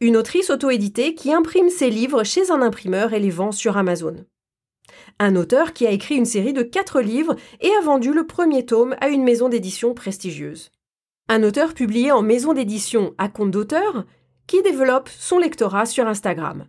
Une 0.00 0.16
autrice 0.16 0.48
auto-éditée 0.48 1.14
qui 1.14 1.30
imprime 1.30 1.68
ses 1.68 1.90
livres 1.90 2.24
chez 2.24 2.50
un 2.50 2.62
imprimeur 2.62 3.12
et 3.12 3.20
les 3.20 3.28
vend 3.28 3.52
sur 3.52 3.76
Amazon 3.76 4.24
un 5.18 5.36
auteur 5.36 5.72
qui 5.72 5.86
a 5.86 5.90
écrit 5.90 6.16
une 6.16 6.24
série 6.24 6.52
de 6.52 6.62
quatre 6.62 7.00
livres 7.00 7.36
et 7.60 7.70
a 7.70 7.80
vendu 7.82 8.12
le 8.12 8.26
premier 8.26 8.64
tome 8.64 8.94
à 9.00 9.08
une 9.08 9.24
maison 9.24 9.48
d'édition 9.48 9.94
prestigieuse. 9.94 10.70
Un 11.28 11.42
auteur 11.42 11.74
publié 11.74 12.12
en 12.12 12.22
maison 12.22 12.52
d'édition 12.52 13.14
à 13.18 13.28
compte 13.28 13.50
d'auteur 13.50 14.04
qui 14.46 14.62
développe 14.62 15.08
son 15.08 15.38
lectorat 15.38 15.86
sur 15.86 16.06
Instagram. 16.06 16.66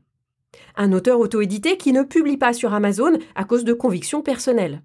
Un 0.76 0.92
auteur 0.94 1.20
auto-édité 1.20 1.78
qui 1.78 1.94
ne 1.94 2.04
publie 2.04 2.38
pas 2.38 2.54
sur 2.54 2.74
Amazon 2.74 3.18
à 3.36 3.44
cause 3.46 3.64
de 3.64 3.74
convictions 3.74 4.22
personnelles. 4.22 4.82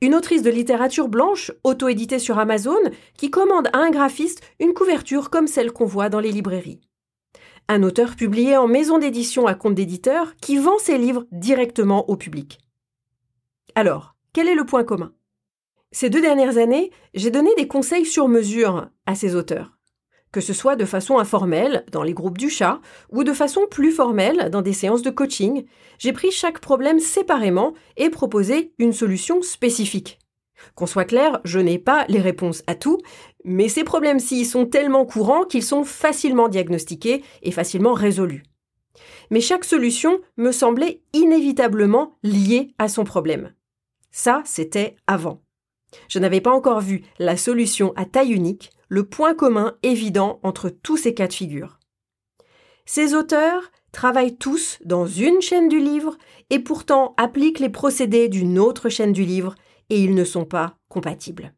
Une 0.00 0.14
autrice 0.14 0.42
de 0.42 0.50
littérature 0.50 1.08
blanche, 1.08 1.52
auto-éditée 1.62 2.18
sur 2.18 2.38
Amazon, 2.38 2.78
qui 3.18 3.30
commande 3.30 3.68
à 3.74 3.78
un 3.78 3.90
graphiste 3.90 4.40
une 4.58 4.72
couverture 4.72 5.28
comme 5.28 5.46
celle 5.46 5.72
qu'on 5.72 5.84
voit 5.84 6.08
dans 6.08 6.20
les 6.20 6.32
librairies. 6.32 6.80
Un 7.72 7.84
auteur 7.84 8.16
publié 8.16 8.56
en 8.56 8.66
maison 8.66 8.98
d'édition 8.98 9.46
à 9.46 9.54
compte 9.54 9.76
d'éditeur 9.76 10.34
qui 10.40 10.58
vend 10.58 10.76
ses 10.80 10.98
livres 10.98 11.26
directement 11.30 12.10
au 12.10 12.16
public. 12.16 12.58
Alors, 13.76 14.16
quel 14.32 14.48
est 14.48 14.56
le 14.56 14.66
point 14.66 14.82
commun? 14.82 15.12
Ces 15.92 16.10
deux 16.10 16.20
dernières 16.20 16.58
années, 16.58 16.90
j'ai 17.14 17.30
donné 17.30 17.50
des 17.56 17.68
conseils 17.68 18.06
sur 18.06 18.26
mesure 18.26 18.88
à 19.06 19.14
ces 19.14 19.36
auteurs 19.36 19.78
que 20.32 20.40
ce 20.40 20.52
soit 20.52 20.76
de 20.76 20.84
façon 20.84 21.18
informelle 21.18 21.84
dans 21.90 22.04
les 22.04 22.14
groupes 22.14 22.38
du 22.38 22.50
chat 22.50 22.80
ou 23.10 23.24
de 23.24 23.32
façon 23.32 23.62
plus 23.68 23.90
formelle 23.90 24.48
dans 24.50 24.62
des 24.62 24.72
séances 24.72 25.02
de 25.02 25.10
coaching, 25.10 25.64
j'ai 25.98 26.12
pris 26.12 26.30
chaque 26.30 26.60
problème 26.60 27.00
séparément 27.00 27.74
et 27.96 28.10
proposé 28.10 28.72
une 28.78 28.92
solution 28.92 29.42
spécifique. 29.42 30.20
Qu'on 30.74 30.86
soit 30.86 31.04
clair, 31.04 31.40
je 31.44 31.58
n'ai 31.58 31.78
pas 31.78 32.04
les 32.08 32.20
réponses 32.20 32.62
à 32.66 32.74
tout, 32.74 32.98
mais 33.44 33.68
ces 33.68 33.84
problèmes-ci 33.84 34.44
sont 34.44 34.66
tellement 34.66 35.04
courants 35.04 35.44
qu'ils 35.44 35.62
sont 35.62 35.84
facilement 35.84 36.48
diagnostiqués 36.48 37.22
et 37.42 37.50
facilement 37.52 37.94
résolus. 37.94 38.42
Mais 39.30 39.40
chaque 39.40 39.64
solution 39.64 40.20
me 40.36 40.52
semblait 40.52 41.02
inévitablement 41.12 42.18
liée 42.22 42.74
à 42.78 42.88
son 42.88 43.04
problème. 43.04 43.54
Ça, 44.10 44.42
c'était 44.44 44.96
avant. 45.06 45.42
Je 46.08 46.18
n'avais 46.18 46.40
pas 46.40 46.52
encore 46.52 46.80
vu 46.80 47.02
la 47.18 47.36
solution 47.36 47.92
à 47.96 48.04
taille 48.04 48.32
unique 48.32 48.70
le 48.88 49.04
point 49.04 49.34
commun 49.34 49.76
évident 49.82 50.40
entre 50.42 50.68
tous 50.68 50.96
ces 50.96 51.14
cas 51.14 51.28
de 51.28 51.32
figure. 51.32 51.78
Ces 52.86 53.14
auteurs 53.14 53.70
travaillent 53.92 54.36
tous 54.36 54.78
dans 54.84 55.06
une 55.06 55.40
chaîne 55.40 55.68
du 55.68 55.78
livre 55.78 56.16
et 56.50 56.58
pourtant 56.58 57.14
appliquent 57.16 57.60
les 57.60 57.68
procédés 57.68 58.28
d'une 58.28 58.58
autre 58.58 58.88
chaîne 58.88 59.12
du 59.12 59.24
livre 59.24 59.54
et 59.90 60.00
ils 60.00 60.14
ne 60.14 60.24
sont 60.24 60.44
pas 60.44 60.76
compatibles. 60.88 61.52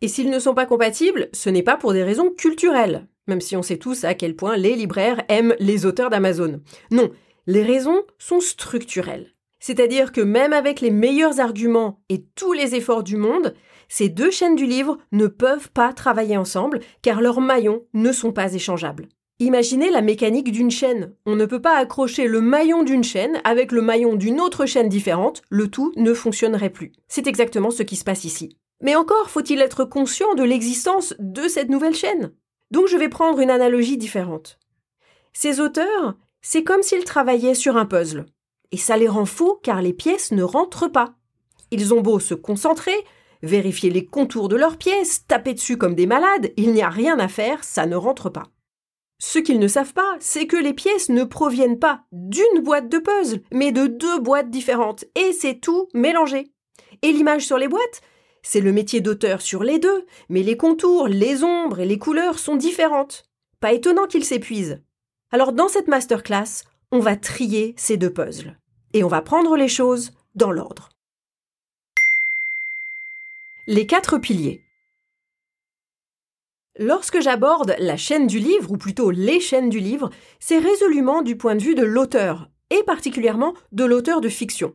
Et 0.00 0.08
s'ils 0.08 0.30
ne 0.30 0.38
sont 0.38 0.54
pas 0.54 0.66
compatibles, 0.66 1.28
ce 1.32 1.50
n'est 1.50 1.62
pas 1.62 1.76
pour 1.76 1.92
des 1.92 2.04
raisons 2.04 2.30
culturelles, 2.30 3.08
même 3.26 3.40
si 3.40 3.56
on 3.56 3.62
sait 3.62 3.78
tous 3.78 4.04
à 4.04 4.14
quel 4.14 4.36
point 4.36 4.56
les 4.56 4.76
libraires 4.76 5.24
aiment 5.28 5.56
les 5.58 5.86
auteurs 5.86 6.10
d'Amazon. 6.10 6.60
Non, 6.90 7.10
les 7.46 7.62
raisons 7.62 8.02
sont 8.18 8.40
structurelles. 8.40 9.34
C'est-à-dire 9.60 10.12
que 10.12 10.20
même 10.20 10.52
avec 10.52 10.80
les 10.80 10.92
meilleurs 10.92 11.40
arguments 11.40 12.00
et 12.08 12.24
tous 12.36 12.52
les 12.52 12.76
efforts 12.76 13.02
du 13.02 13.16
monde, 13.16 13.54
ces 13.88 14.08
deux 14.08 14.30
chaînes 14.30 14.54
du 14.54 14.66
livre 14.66 14.98
ne 15.10 15.26
peuvent 15.26 15.70
pas 15.70 15.92
travailler 15.92 16.36
ensemble 16.36 16.80
car 17.02 17.20
leurs 17.20 17.40
maillons 17.40 17.82
ne 17.94 18.12
sont 18.12 18.32
pas 18.32 18.52
échangeables. 18.52 19.08
Imaginez 19.40 19.90
la 19.90 20.02
mécanique 20.02 20.50
d'une 20.52 20.70
chaîne. 20.70 21.14
On 21.24 21.36
ne 21.36 21.46
peut 21.46 21.62
pas 21.62 21.76
accrocher 21.76 22.26
le 22.26 22.40
maillon 22.40 22.82
d'une 22.82 23.04
chaîne 23.04 23.40
avec 23.44 23.72
le 23.72 23.82
maillon 23.82 24.14
d'une 24.14 24.40
autre 24.40 24.66
chaîne 24.66 24.88
différente, 24.88 25.42
le 25.48 25.68
tout 25.68 25.92
ne 25.96 26.12
fonctionnerait 26.12 26.70
plus. 26.70 26.92
C'est 27.06 27.28
exactement 27.28 27.70
ce 27.70 27.84
qui 27.84 27.96
se 27.96 28.04
passe 28.04 28.24
ici. 28.24 28.56
Mais 28.80 28.94
encore 28.94 29.30
faut-il 29.30 29.60
être 29.60 29.84
conscient 29.84 30.34
de 30.34 30.44
l'existence 30.44 31.14
de 31.18 31.48
cette 31.48 31.68
nouvelle 31.68 31.94
chaîne? 31.94 32.32
Donc 32.70 32.86
je 32.86 32.96
vais 32.96 33.08
prendre 33.08 33.40
une 33.40 33.50
analogie 33.50 33.96
différente. 33.96 34.58
Ces 35.32 35.60
auteurs, 35.60 36.16
c'est 36.42 36.64
comme 36.64 36.82
s'ils 36.82 37.04
travaillaient 37.04 37.54
sur 37.54 37.76
un 37.76 37.86
puzzle. 37.86 38.26
Et 38.70 38.76
ça 38.76 38.96
les 38.96 39.08
rend 39.08 39.24
fous 39.24 39.58
car 39.62 39.82
les 39.82 39.92
pièces 39.92 40.32
ne 40.32 40.42
rentrent 40.42 40.88
pas. 40.88 41.14
Ils 41.70 41.94
ont 41.94 42.00
beau 42.00 42.20
se 42.20 42.34
concentrer, 42.34 42.96
vérifier 43.42 43.90
les 43.90 44.04
contours 44.04 44.48
de 44.48 44.56
leurs 44.56 44.76
pièces, 44.76 45.26
taper 45.26 45.54
dessus 45.54 45.76
comme 45.76 45.94
des 45.94 46.06
malades, 46.06 46.52
il 46.56 46.72
n'y 46.72 46.82
a 46.82 46.88
rien 46.88 47.18
à 47.18 47.28
faire, 47.28 47.64
ça 47.64 47.86
ne 47.86 47.96
rentre 47.96 48.30
pas. 48.30 48.44
Ce 49.20 49.38
qu'ils 49.38 49.58
ne 49.58 49.68
savent 49.68 49.94
pas, 49.94 50.16
c'est 50.20 50.46
que 50.46 50.56
les 50.56 50.74
pièces 50.74 51.08
ne 51.08 51.24
proviennent 51.24 51.78
pas 51.78 52.04
d'une 52.12 52.62
boîte 52.62 52.88
de 52.88 52.98
puzzle, 52.98 53.42
mais 53.52 53.72
de 53.72 53.86
deux 53.86 54.20
boîtes 54.20 54.50
différentes, 54.50 55.04
et 55.16 55.32
c'est 55.32 55.60
tout 55.60 55.88
mélangé. 55.92 56.52
Et 57.02 57.12
l'image 57.12 57.44
sur 57.44 57.58
les 57.58 57.68
boîtes, 57.68 58.00
c'est 58.42 58.60
le 58.60 58.72
métier 58.72 59.00
d'auteur 59.00 59.40
sur 59.40 59.62
les 59.62 59.78
deux, 59.78 60.06
mais 60.28 60.42
les 60.42 60.56
contours, 60.56 61.08
les 61.08 61.44
ombres 61.44 61.80
et 61.80 61.86
les 61.86 61.98
couleurs 61.98 62.38
sont 62.38 62.56
différentes. 62.56 63.24
Pas 63.60 63.72
étonnant 63.72 64.06
qu'ils 64.06 64.24
s'épuisent. 64.24 64.82
Alors 65.30 65.52
dans 65.52 65.68
cette 65.68 65.88
masterclass, 65.88 66.64
on 66.90 67.00
va 67.00 67.16
trier 67.16 67.74
ces 67.76 67.96
deux 67.96 68.12
puzzles. 68.12 68.56
Et 68.94 69.04
on 69.04 69.08
va 69.08 69.20
prendre 69.20 69.56
les 69.56 69.68
choses 69.68 70.12
dans 70.34 70.50
l'ordre. 70.50 70.88
Les 73.66 73.86
quatre 73.86 74.18
piliers. 74.18 74.62
Lorsque 76.78 77.20
j'aborde 77.20 77.74
la 77.78 77.96
chaîne 77.96 78.26
du 78.26 78.38
livre, 78.38 78.70
ou 78.70 78.78
plutôt 78.78 79.10
les 79.10 79.40
chaînes 79.40 79.68
du 79.68 79.80
livre, 79.80 80.10
c'est 80.38 80.58
résolument 80.58 81.22
du 81.22 81.36
point 81.36 81.56
de 81.56 81.62
vue 81.62 81.74
de 81.74 81.82
l'auteur, 81.82 82.48
et 82.70 82.82
particulièrement 82.84 83.54
de 83.72 83.84
l'auteur 83.84 84.20
de 84.20 84.28
fiction. 84.28 84.74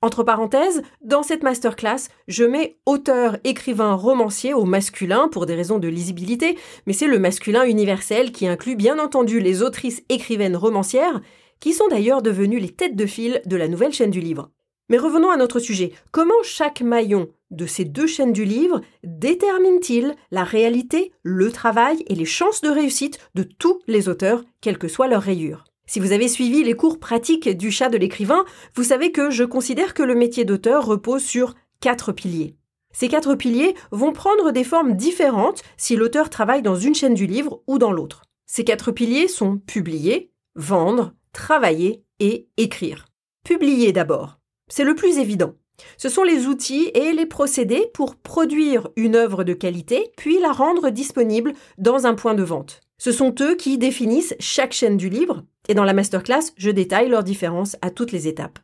Entre 0.00 0.22
parenthèses, 0.22 0.82
dans 1.02 1.24
cette 1.24 1.42
masterclass, 1.42 2.08
je 2.28 2.44
mets 2.44 2.78
auteur, 2.86 3.36
écrivain, 3.42 3.94
romancier 3.94 4.54
au 4.54 4.64
masculin 4.64 5.26
pour 5.26 5.44
des 5.44 5.56
raisons 5.56 5.80
de 5.80 5.88
lisibilité, 5.88 6.56
mais 6.86 6.92
c'est 6.92 7.08
le 7.08 7.18
masculin 7.18 7.64
universel 7.64 8.30
qui 8.30 8.46
inclut 8.46 8.76
bien 8.76 9.00
entendu 9.00 9.40
les 9.40 9.62
autrices, 9.62 10.04
écrivaines, 10.08 10.56
romancières, 10.56 11.20
qui 11.58 11.72
sont 11.72 11.88
d'ailleurs 11.88 12.22
devenues 12.22 12.60
les 12.60 12.70
têtes 12.70 12.94
de 12.94 13.06
file 13.06 13.42
de 13.44 13.56
la 13.56 13.66
nouvelle 13.66 13.92
chaîne 13.92 14.12
du 14.12 14.20
livre. 14.20 14.50
Mais 14.88 14.98
revenons 14.98 15.30
à 15.30 15.36
notre 15.36 15.58
sujet. 15.58 15.92
Comment 16.12 16.42
chaque 16.44 16.80
maillon 16.80 17.28
de 17.50 17.66
ces 17.66 17.84
deux 17.84 18.06
chaînes 18.06 18.32
du 18.32 18.44
livre 18.44 18.80
détermine-t-il 19.02 20.14
la 20.30 20.44
réalité, 20.44 21.12
le 21.24 21.50
travail 21.50 22.04
et 22.06 22.14
les 22.14 22.24
chances 22.24 22.60
de 22.60 22.68
réussite 22.68 23.18
de 23.34 23.42
tous 23.42 23.80
les 23.88 24.08
auteurs, 24.08 24.44
quelle 24.60 24.78
que 24.78 24.88
soit 24.88 25.08
leur 25.08 25.22
rayure? 25.22 25.67
Si 25.88 26.00
vous 26.00 26.12
avez 26.12 26.28
suivi 26.28 26.62
les 26.62 26.74
cours 26.74 27.00
pratiques 27.00 27.48
du 27.48 27.70
chat 27.70 27.88
de 27.88 27.96
l'écrivain, 27.96 28.44
vous 28.76 28.84
savez 28.84 29.10
que 29.10 29.30
je 29.30 29.42
considère 29.42 29.94
que 29.94 30.02
le 30.02 30.14
métier 30.14 30.44
d'auteur 30.44 30.84
repose 30.84 31.24
sur 31.24 31.54
quatre 31.80 32.12
piliers. 32.12 32.56
Ces 32.92 33.08
quatre 33.08 33.34
piliers 33.34 33.74
vont 33.90 34.12
prendre 34.12 34.50
des 34.50 34.64
formes 34.64 34.96
différentes 34.96 35.62
si 35.78 35.96
l'auteur 35.96 36.28
travaille 36.28 36.60
dans 36.60 36.76
une 36.76 36.94
chaîne 36.94 37.14
du 37.14 37.26
livre 37.26 37.62
ou 37.66 37.78
dans 37.78 37.90
l'autre. 37.90 38.22
Ces 38.44 38.64
quatre 38.64 38.92
piliers 38.92 39.28
sont 39.28 39.56
publier, 39.56 40.30
vendre, 40.56 41.14
travailler 41.32 42.04
et 42.20 42.48
écrire. 42.58 43.06
Publier 43.42 43.92
d'abord. 43.92 44.40
C'est 44.70 44.84
le 44.84 44.94
plus 44.94 45.16
évident. 45.16 45.54
Ce 45.96 46.10
sont 46.10 46.22
les 46.22 46.46
outils 46.46 46.90
et 46.92 47.12
les 47.12 47.26
procédés 47.26 47.86
pour 47.94 48.16
produire 48.16 48.88
une 48.96 49.16
œuvre 49.16 49.42
de 49.42 49.54
qualité, 49.54 50.12
puis 50.18 50.38
la 50.38 50.52
rendre 50.52 50.90
disponible 50.90 51.54
dans 51.78 52.06
un 52.06 52.14
point 52.14 52.34
de 52.34 52.42
vente. 52.42 52.82
Ce 52.98 53.12
sont 53.12 53.34
eux 53.40 53.54
qui 53.54 53.78
définissent 53.78 54.34
chaque 54.40 54.72
chaîne 54.72 54.96
du 54.96 55.08
livre, 55.08 55.44
et 55.68 55.74
dans 55.74 55.84
la 55.84 55.92
masterclass, 55.92 56.52
je 56.56 56.70
détaille 56.70 57.08
leurs 57.08 57.22
différences 57.22 57.76
à 57.80 57.90
toutes 57.90 58.12
les 58.12 58.26
étapes. 58.26 58.58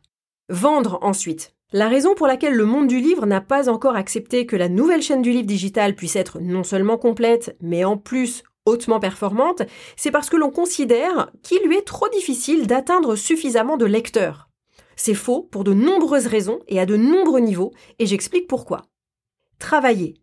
Vendre 0.49 0.99
ensuite. 1.01 1.53
La 1.71 1.87
raison 1.87 2.13
pour 2.15 2.27
laquelle 2.27 2.53
le 2.53 2.65
monde 2.65 2.87
du 2.87 2.99
livre 2.99 3.25
n'a 3.25 3.41
pas 3.41 3.69
encore 3.69 3.95
accepté 3.95 4.45
que 4.45 4.55
la 4.55 4.69
nouvelle 4.69 5.01
chaîne 5.01 5.21
du 5.21 5.31
livre 5.31 5.47
digital 5.47 5.95
puisse 5.95 6.15
être 6.15 6.39
non 6.39 6.63
seulement 6.63 6.97
complète, 6.97 7.57
mais 7.61 7.83
en 7.83 7.97
plus 7.97 8.43
hautement 8.65 8.99
performante, 8.99 9.63
c'est 9.95 10.11
parce 10.11 10.29
que 10.29 10.37
l'on 10.37 10.51
considère 10.51 11.31
qu'il 11.43 11.61
lui 11.63 11.77
est 11.77 11.87
trop 11.87 12.09
difficile 12.09 12.67
d'atteindre 12.67 13.15
suffisamment 13.15 13.77
de 13.77 13.85
lecteurs. 13.85 14.49
C'est 14.95 15.13
faux 15.13 15.43
pour 15.43 15.63
de 15.63 15.73
nombreuses 15.73 16.27
raisons 16.27 16.59
et 16.67 16.79
à 16.79 16.85
de 16.85 16.97
nombreux 16.97 17.41
niveaux, 17.41 17.73
et 17.99 18.05
j'explique 18.05 18.47
pourquoi. 18.47 18.85
Travailler. 19.59 20.15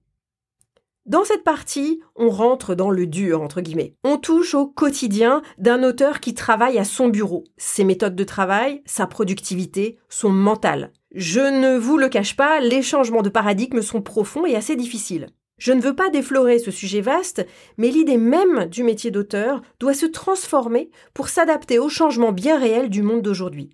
Dans 1.05 1.25
cette 1.25 1.43
partie, 1.43 2.01
on 2.15 2.31
rentre 2.31 2.77
dans 2.77 2.91
le 2.91 3.09
dur, 3.09 3.43
entre 3.43 3.61
guillemets. 3.61 3.97
On 4.05 4.19
touche 4.19 4.55
au 4.55 4.69
quotidien 4.69 5.43
d'un 5.59 5.83
auteur 5.83 6.21
qui 6.21 6.33
travaille 6.33 6.79
à 6.79 6.85
son 6.85 7.09
bureau, 7.09 7.43
ses 7.57 7.83
méthodes 7.83 8.15
de 8.15 8.23
travail, 8.23 8.83
sa 8.87 9.09
productivité, 9.09 9.99
son 10.09 10.31
mental. 10.31 10.93
Je 11.13 11.41
ne 11.41 11.77
vous 11.77 11.99
le 11.99 12.09
cache 12.09 12.37
pas, 12.37 12.61
les 12.61 12.83
changements 12.83 13.23
de 13.23 13.31
paradigme 13.31 13.83
sont 13.83 14.01
profonds 14.01 14.47
et 14.47 14.55
assez 14.55 14.77
difficiles. 14.77 15.27
Je 15.59 15.73
ne 15.73 15.81
veux 15.81 15.97
pas 15.97 16.09
déflorer 16.09 16.61
ce 16.61 16.71
sujet 16.71 17.01
vaste, 17.01 17.45
mais 17.79 17.91
l'idée 17.91 18.17
même 18.17 18.67
du 18.67 18.85
métier 18.85 19.11
d'auteur 19.11 19.61
doit 19.81 19.95
se 19.95 20.07
transformer 20.07 20.91
pour 21.15 21.29
s'adapter 21.29 21.81
aux 21.81 21.89
changements 21.89 22.33
bien 22.33 22.59
réels 22.59 22.91
du 22.91 23.03
monde 23.03 23.23
d'aujourd'hui. 23.23 23.71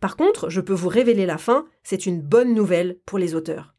Par 0.00 0.16
contre, 0.16 0.50
je 0.50 0.60
peux 0.60 0.74
vous 0.74 0.88
révéler 0.88 1.24
la 1.24 1.38
fin, 1.38 1.66
c'est 1.84 2.04
une 2.04 2.20
bonne 2.20 2.52
nouvelle 2.52 2.98
pour 3.06 3.18
les 3.18 3.36
auteurs. 3.36 3.76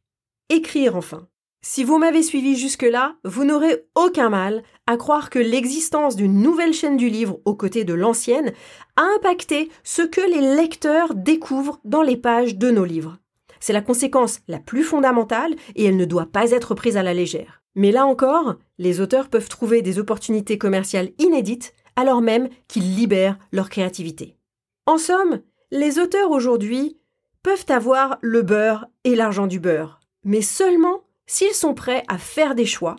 Écrire 0.49 0.95
enfin. 0.95 1.27
Si 1.67 1.83
vous 1.83 1.97
m'avez 1.97 2.21
suivi 2.21 2.55
jusque-là, 2.55 3.15
vous 3.23 3.43
n'aurez 3.43 3.87
aucun 3.95 4.29
mal 4.29 4.61
à 4.85 4.97
croire 4.97 5.31
que 5.31 5.39
l'existence 5.39 6.15
d'une 6.15 6.39
nouvelle 6.39 6.73
chaîne 6.73 6.95
du 6.95 7.09
livre 7.09 7.39
aux 7.43 7.55
côtés 7.55 7.83
de 7.83 7.95
l'ancienne 7.95 8.53
a 8.97 9.01
impacté 9.17 9.71
ce 9.83 10.03
que 10.03 10.21
les 10.21 10.55
lecteurs 10.55 11.15
découvrent 11.15 11.79
dans 11.83 12.03
les 12.03 12.17
pages 12.17 12.55
de 12.55 12.69
nos 12.69 12.85
livres. 12.85 13.17
C'est 13.59 13.73
la 13.73 13.81
conséquence 13.81 14.41
la 14.47 14.59
plus 14.59 14.83
fondamentale 14.83 15.55
et 15.75 15.85
elle 15.85 15.97
ne 15.97 16.05
doit 16.05 16.27
pas 16.27 16.51
être 16.51 16.75
prise 16.75 16.97
à 16.97 17.03
la 17.03 17.15
légère. 17.15 17.63
Mais 17.73 17.91
là 17.91 18.05
encore, 18.05 18.57
les 18.77 19.01
auteurs 19.01 19.29
peuvent 19.29 19.49
trouver 19.49 19.81
des 19.81 19.97
opportunités 19.97 20.59
commerciales 20.59 21.13
inédites 21.17 21.73
alors 21.95 22.21
même 22.21 22.49
qu'ils 22.67 22.95
libèrent 22.95 23.39
leur 23.51 23.69
créativité. 23.69 24.37
En 24.85 24.99
somme, 24.99 25.41
les 25.71 25.97
auteurs 25.97 26.29
aujourd'hui 26.29 26.99
peuvent 27.41 27.65
avoir 27.69 28.19
le 28.21 28.43
beurre 28.43 28.85
et 29.03 29.15
l'argent 29.15 29.47
du 29.47 29.59
beurre, 29.59 29.99
mais 30.23 30.43
seulement 30.43 31.01
s'ils 31.27 31.53
sont 31.53 31.73
prêts 31.73 32.03
à 32.07 32.17
faire 32.17 32.55
des 32.55 32.65
choix. 32.65 32.95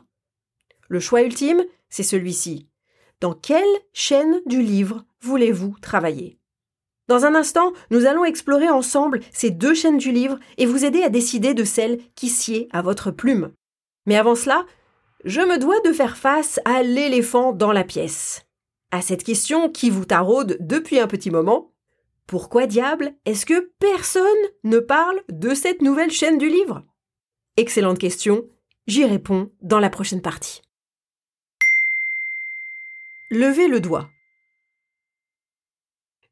Le 0.88 1.00
choix 1.00 1.22
ultime, 1.22 1.64
c'est 1.88 2.02
celui-ci. 2.02 2.68
Dans 3.20 3.34
quelle 3.34 3.64
chaîne 3.92 4.40
du 4.46 4.62
livre 4.62 5.04
voulez-vous 5.20 5.76
travailler? 5.80 6.38
Dans 7.08 7.24
un 7.24 7.34
instant, 7.34 7.72
nous 7.90 8.04
allons 8.04 8.24
explorer 8.24 8.68
ensemble 8.68 9.20
ces 9.32 9.50
deux 9.50 9.74
chaînes 9.74 9.98
du 9.98 10.10
livre 10.10 10.38
et 10.58 10.66
vous 10.66 10.84
aider 10.84 11.02
à 11.02 11.08
décider 11.08 11.54
de 11.54 11.64
celle 11.64 12.00
qui 12.14 12.28
sied 12.28 12.68
à 12.72 12.82
votre 12.82 13.10
plume. 13.10 13.52
Mais 14.06 14.16
avant 14.16 14.34
cela, 14.34 14.66
je 15.24 15.40
me 15.40 15.58
dois 15.58 15.80
de 15.80 15.92
faire 15.92 16.16
face 16.16 16.60
à 16.64 16.82
l'éléphant 16.82 17.52
dans 17.52 17.72
la 17.72 17.84
pièce. 17.84 18.42
À 18.90 19.02
cette 19.02 19.24
question 19.24 19.70
qui 19.70 19.90
vous 19.90 20.04
taraude 20.04 20.56
depuis 20.60 20.98
un 20.98 21.06
petit 21.06 21.30
moment. 21.30 21.72
Pourquoi 22.26 22.66
diable 22.66 23.14
est-ce 23.24 23.46
que 23.46 23.72
personne 23.78 24.22
ne 24.64 24.78
parle 24.78 25.20
de 25.28 25.54
cette 25.54 25.82
nouvelle 25.82 26.10
chaîne 26.10 26.38
du 26.38 26.48
livre? 26.48 26.82
Excellente 27.58 27.98
question, 27.98 28.44
j'y 28.86 29.06
réponds 29.06 29.50
dans 29.62 29.78
la 29.78 29.88
prochaine 29.88 30.20
partie. 30.20 30.60
Levez 33.30 33.66
le 33.66 33.80
doigt. 33.80 34.10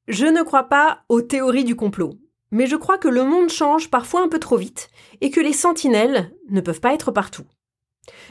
Je 0.06 0.26
ne 0.26 0.42
crois 0.42 0.64
pas 0.64 1.02
aux 1.08 1.22
théories 1.22 1.64
du 1.64 1.76
complot, 1.76 2.12
mais 2.50 2.66
je 2.66 2.76
crois 2.76 2.98
que 2.98 3.08
le 3.08 3.24
monde 3.24 3.48
change 3.48 3.88
parfois 3.88 4.20
un 4.20 4.28
peu 4.28 4.38
trop 4.38 4.58
vite 4.58 4.90
et 5.22 5.30
que 5.30 5.40
les 5.40 5.54
sentinelles 5.54 6.30
ne 6.50 6.60
peuvent 6.60 6.82
pas 6.82 6.92
être 6.92 7.10
partout. 7.10 7.46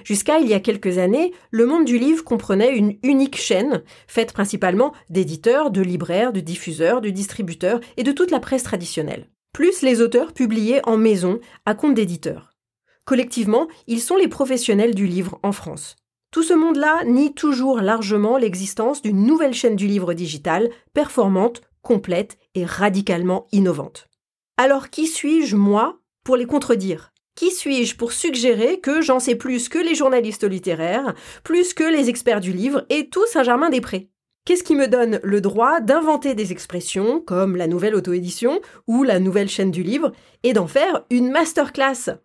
Jusqu'à 0.03 0.38
il 0.38 0.47
y 0.47 0.53
a 0.53 0.59
quelques 0.59 1.00
années, 1.00 1.33
le 1.50 1.65
monde 1.65 1.85
du 1.85 1.97
livre 1.97 2.23
comprenait 2.23 2.77
une 2.77 3.00
unique 3.01 3.38
chaîne, 3.38 3.81
faite 4.05 4.33
principalement 4.33 4.93
d'éditeurs, 5.09 5.71
de 5.71 5.81
libraires, 5.81 6.31
de 6.31 6.41
diffuseurs, 6.41 7.01
de 7.01 7.09
distributeurs 7.09 7.79
et 7.97 8.03
de 8.03 8.12
toute 8.12 8.29
la 8.29 8.39
presse 8.39 8.62
traditionnelle, 8.62 9.31
plus 9.51 9.81
les 9.81 10.00
auteurs 10.00 10.31
publiés 10.31 10.79
en 10.83 10.97
maison 10.97 11.39
à 11.65 11.73
compte 11.73 11.95
d'éditeurs. 11.95 12.52
Collectivement, 13.05 13.67
ils 13.88 14.01
sont 14.01 14.15
les 14.15 14.27
professionnels 14.27 14.95
du 14.95 15.07
livre 15.07 15.39
en 15.43 15.51
France. 15.51 15.95
Tout 16.31 16.43
ce 16.43 16.53
monde-là 16.53 17.03
nie 17.05 17.33
toujours 17.33 17.79
largement 17.79 18.38
l'existence 18.38 19.01
d'une 19.01 19.25
nouvelle 19.25 19.53
chaîne 19.53 19.75
du 19.75 19.88
livre 19.88 20.13
digital, 20.13 20.69
performante, 20.93 21.62
complète 21.81 22.38
et 22.55 22.65
radicalement 22.65 23.48
innovante. 23.51 24.07
Alors 24.57 24.89
qui 24.89 25.05
suis-je, 25.07 25.55
moi, 25.55 26.00
pour 26.24 26.38
les 26.38 26.45
contredire? 26.45 27.12
Qui 27.36 27.51
suis-je 27.51 27.98
pour 27.98 28.13
suggérer 28.13 28.79
que 28.79 29.01
j'en 29.01 29.19
sais 29.19 29.36
plus 29.36 29.67
que 29.67 29.79
les 29.79 29.95
journalistes 29.95 30.43
littéraires, 30.43 31.13
plus 31.43 31.74
que 31.74 31.83
les 31.83 32.10
experts 32.10 32.41
du 32.41 32.53
livre 32.53 32.86
et 32.89 33.10
tout 33.10 33.25
Saint-Germain-des-Prés 33.27 34.10
Qu'est-ce 34.45 34.63
qui 34.63 34.75
me 34.75 34.88
donne 34.88 35.19
le 35.24 35.39
droit 35.39 35.79
d'inventer 35.79 36.36
des 36.36 36.51
expressions 36.51 37.22
comme 37.22 37.55
la 37.55 37.67
nouvelle 37.67 37.95
auto-édition 37.95 38.60
ou 38.88 39.03
la 39.03 39.19
nouvelle 39.19 39.50
chaîne 39.50 39.72
du 39.72 39.83
livre 39.83 40.12
et 40.43 40.53
d'en 40.53 40.67
faire 40.67 41.05
une 41.10 41.31
masterclass? 41.31 42.17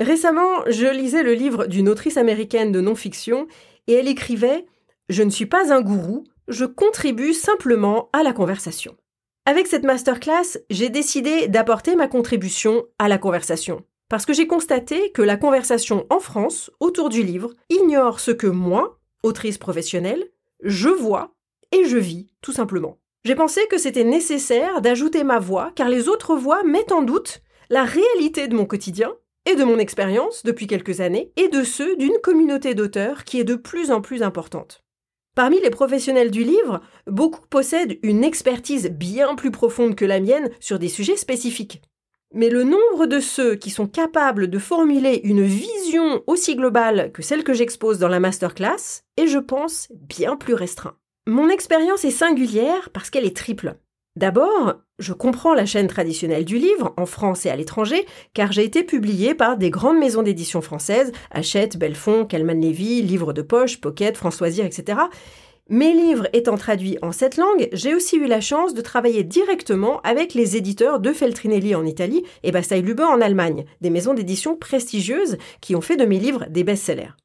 Récemment, 0.00 0.62
je 0.66 0.86
lisais 0.86 1.22
le 1.22 1.32
livre 1.32 1.66
d'une 1.66 1.88
autrice 1.88 2.18
américaine 2.18 2.70
de 2.70 2.80
non-fiction 2.80 3.46
et 3.86 3.94
elle 3.94 4.08
écrivait 4.08 4.66
Je 5.08 5.22
ne 5.22 5.30
suis 5.30 5.46
pas 5.46 5.72
un 5.72 5.80
gourou, 5.80 6.24
je 6.48 6.66
contribue 6.66 7.32
simplement 7.32 8.10
à 8.12 8.22
la 8.22 8.32
conversation. 8.32 8.96
Avec 9.46 9.66
cette 9.66 9.84
masterclass, 9.84 10.58
j'ai 10.70 10.90
décidé 10.90 11.48
d'apporter 11.48 11.96
ma 11.96 12.08
contribution 12.08 12.84
à 12.98 13.08
la 13.08 13.16
conversation. 13.16 13.84
Parce 14.08 14.26
que 14.26 14.32
j'ai 14.32 14.46
constaté 14.46 15.12
que 15.12 15.22
la 15.22 15.36
conversation 15.36 16.06
en 16.10 16.20
France, 16.20 16.70
autour 16.78 17.08
du 17.08 17.22
livre, 17.22 17.54
ignore 17.70 18.20
ce 18.20 18.32
que 18.32 18.46
moi, 18.46 18.98
autrice 19.22 19.56
professionnelle, 19.56 20.28
je 20.62 20.88
vois 20.88 21.34
et 21.72 21.84
je 21.84 21.96
vis, 21.96 22.28
tout 22.42 22.52
simplement. 22.52 22.98
J'ai 23.24 23.34
pensé 23.34 23.60
que 23.68 23.78
c'était 23.78 24.04
nécessaire 24.04 24.80
d'ajouter 24.80 25.24
ma 25.24 25.38
voix, 25.38 25.72
car 25.74 25.88
les 25.88 26.08
autres 26.08 26.36
voix 26.36 26.62
mettent 26.62 26.92
en 26.92 27.02
doute 27.02 27.40
la 27.70 27.84
réalité 27.84 28.46
de 28.46 28.54
mon 28.54 28.66
quotidien 28.66 29.12
et 29.46 29.56
de 29.56 29.64
mon 29.64 29.78
expérience 29.78 30.42
depuis 30.44 30.66
quelques 30.66 31.00
années, 31.00 31.32
et 31.36 31.48
de 31.48 31.62
ceux 31.62 31.96
d'une 31.96 32.18
communauté 32.22 32.74
d'auteurs 32.74 33.24
qui 33.24 33.40
est 33.40 33.44
de 33.44 33.54
plus 33.54 33.90
en 33.90 34.00
plus 34.00 34.22
importante. 34.22 34.82
Parmi 35.34 35.60
les 35.60 35.70
professionnels 35.70 36.30
du 36.30 36.44
livre, 36.44 36.80
beaucoup 37.06 37.46
possèdent 37.48 37.98
une 38.02 38.24
expertise 38.24 38.90
bien 38.90 39.34
plus 39.34 39.50
profonde 39.50 39.94
que 39.94 40.04
la 40.04 40.18
mienne 40.18 40.50
sur 40.60 40.78
des 40.78 40.88
sujets 40.88 41.16
spécifiques. 41.16 41.82
Mais 42.32 42.48
le 42.48 42.64
nombre 42.64 43.06
de 43.06 43.20
ceux 43.20 43.54
qui 43.54 43.70
sont 43.70 43.86
capables 43.86 44.48
de 44.48 44.58
formuler 44.58 45.20
une 45.24 45.42
vision 45.42 46.22
aussi 46.26 46.56
globale 46.56 47.12
que 47.12 47.22
celle 47.22 47.44
que 47.44 47.52
j'expose 47.52 47.98
dans 47.98 48.08
la 48.08 48.18
masterclass 48.18 49.02
est, 49.16 49.26
je 49.26 49.38
pense, 49.38 49.88
bien 49.94 50.36
plus 50.36 50.54
restreint. 50.54 50.96
Mon 51.26 51.48
expérience 51.48 52.04
est 52.04 52.10
singulière 52.10 52.90
parce 52.92 53.10
qu'elle 53.10 53.26
est 53.26 53.36
triple. 53.36 53.76
D'abord, 54.16 54.76
je 54.98 55.12
comprends 55.12 55.52
la 55.52 55.66
chaîne 55.66 55.88
traditionnelle 55.88 56.46
du 56.46 56.56
livre, 56.56 56.94
en 56.96 57.04
France 57.04 57.44
et 57.44 57.50
à 57.50 57.56
l'étranger, 57.56 58.06
car 58.32 58.50
j'ai 58.50 58.64
été 58.64 58.82
publié 58.82 59.34
par 59.34 59.58
des 59.58 59.68
grandes 59.68 59.98
maisons 59.98 60.22
d'édition 60.22 60.62
françaises, 60.62 61.12
Hachette, 61.30 61.76
Belfond, 61.76 62.24
Calman 62.24 62.58
Lévy, 62.58 63.02
Livres 63.02 63.34
de 63.34 63.42
Poche, 63.42 63.78
Pocket, 63.78 64.16
Françoisir, 64.16 64.64
etc. 64.64 65.00
Mes 65.68 65.92
livres 65.92 66.28
étant 66.32 66.56
traduits 66.56 66.96
en 67.02 67.12
cette 67.12 67.36
langue, 67.36 67.68
j'ai 67.72 67.94
aussi 67.94 68.16
eu 68.16 68.26
la 68.26 68.40
chance 68.40 68.72
de 68.72 68.80
travailler 68.80 69.22
directement 69.22 70.00
avec 70.00 70.32
les 70.32 70.56
éditeurs 70.56 70.98
de 70.98 71.12
Feltrinelli 71.12 71.74
en 71.74 71.84
Italie 71.84 72.24
et 72.42 72.52
Bastei 72.52 72.80
Lube 72.80 73.00
en 73.00 73.20
Allemagne, 73.20 73.66
des 73.82 73.90
maisons 73.90 74.14
d'édition 74.14 74.56
prestigieuses 74.56 75.36
qui 75.60 75.76
ont 75.76 75.82
fait 75.82 75.96
de 75.96 76.06
mes 76.06 76.18
livres 76.18 76.46
des 76.48 76.64
best-sellers. 76.64 77.16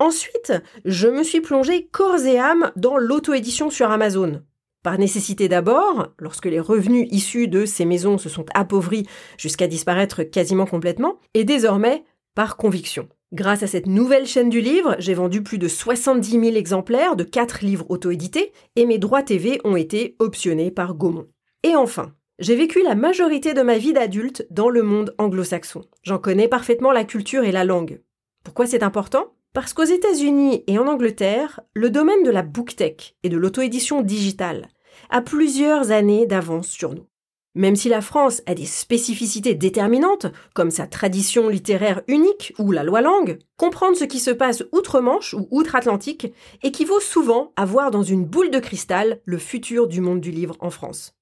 Ensuite, 0.00 0.54
je 0.84 1.06
me 1.06 1.22
suis 1.22 1.40
plongé 1.40 1.86
corps 1.92 2.24
et 2.24 2.38
âme 2.38 2.72
dans 2.74 2.96
l'auto-édition 2.96 3.70
sur 3.70 3.90
Amazon. 3.92 4.42
Par 4.82 4.98
nécessité 4.98 5.48
d'abord, 5.48 6.08
lorsque 6.18 6.46
les 6.46 6.58
revenus 6.58 7.06
issus 7.12 7.46
de 7.46 7.64
ces 7.66 7.84
maisons 7.84 8.18
se 8.18 8.28
sont 8.28 8.46
appauvris 8.52 9.06
jusqu'à 9.38 9.68
disparaître 9.68 10.24
quasiment 10.24 10.66
complètement, 10.66 11.20
et 11.34 11.44
désormais 11.44 12.04
par 12.34 12.56
conviction. 12.56 13.08
Grâce 13.32 13.62
à 13.62 13.66
cette 13.66 13.86
nouvelle 13.86 14.26
chaîne 14.26 14.50
du 14.50 14.60
livre, 14.60 14.96
j'ai 14.98 15.14
vendu 15.14 15.42
plus 15.42 15.58
de 15.58 15.68
70 15.68 16.32
000 16.32 16.56
exemplaires 16.56 17.16
de 17.16 17.24
4 17.24 17.64
livres 17.64 17.86
auto-édités 17.88 18.52
et 18.76 18.84
mes 18.84 18.98
droits 18.98 19.22
TV 19.22 19.60
ont 19.64 19.76
été 19.76 20.16
optionnés 20.18 20.70
par 20.70 20.94
Gaumont. 20.94 21.28
Et 21.62 21.74
enfin, 21.76 22.12
j'ai 22.40 22.56
vécu 22.56 22.82
la 22.82 22.94
majorité 22.94 23.54
de 23.54 23.62
ma 23.62 23.78
vie 23.78 23.92
d'adulte 23.92 24.46
dans 24.50 24.68
le 24.68 24.82
monde 24.82 25.14
anglo-saxon. 25.16 25.84
J'en 26.02 26.18
connais 26.18 26.48
parfaitement 26.48 26.92
la 26.92 27.04
culture 27.04 27.44
et 27.44 27.52
la 27.52 27.64
langue. 27.64 28.02
Pourquoi 28.42 28.66
c'est 28.66 28.82
important? 28.82 29.32
Parce 29.52 29.74
qu'aux 29.74 29.84
États-Unis 29.84 30.64
et 30.66 30.78
en 30.78 30.86
Angleterre, 30.86 31.60
le 31.74 31.90
domaine 31.90 32.22
de 32.22 32.30
la 32.30 32.42
booktech 32.42 33.16
et 33.22 33.28
de 33.28 33.36
l'auto-édition 33.36 34.00
digitale 34.00 34.68
a 35.10 35.20
plusieurs 35.20 35.90
années 35.90 36.26
d'avance 36.26 36.68
sur 36.68 36.94
nous. 36.94 37.06
Même 37.54 37.76
si 37.76 37.90
la 37.90 38.00
France 38.00 38.40
a 38.46 38.54
des 38.54 38.64
spécificités 38.64 39.54
déterminantes, 39.54 40.26
comme 40.54 40.70
sa 40.70 40.86
tradition 40.86 41.50
littéraire 41.50 42.00
unique 42.08 42.54
ou 42.58 42.72
la 42.72 42.82
loi 42.82 43.02
langue, 43.02 43.38
comprendre 43.58 43.94
ce 43.94 44.04
qui 44.04 44.20
se 44.20 44.30
passe 44.30 44.64
outre-Manche 44.72 45.34
ou 45.34 45.48
outre-Atlantique 45.50 46.32
équivaut 46.62 47.00
souvent 47.00 47.52
à 47.56 47.66
voir 47.66 47.90
dans 47.90 48.02
une 48.02 48.24
boule 48.24 48.50
de 48.50 48.58
cristal 48.58 49.20
le 49.26 49.36
futur 49.36 49.86
du 49.86 50.00
monde 50.00 50.20
du 50.22 50.30
livre 50.30 50.56
en 50.60 50.70
France. 50.70 51.14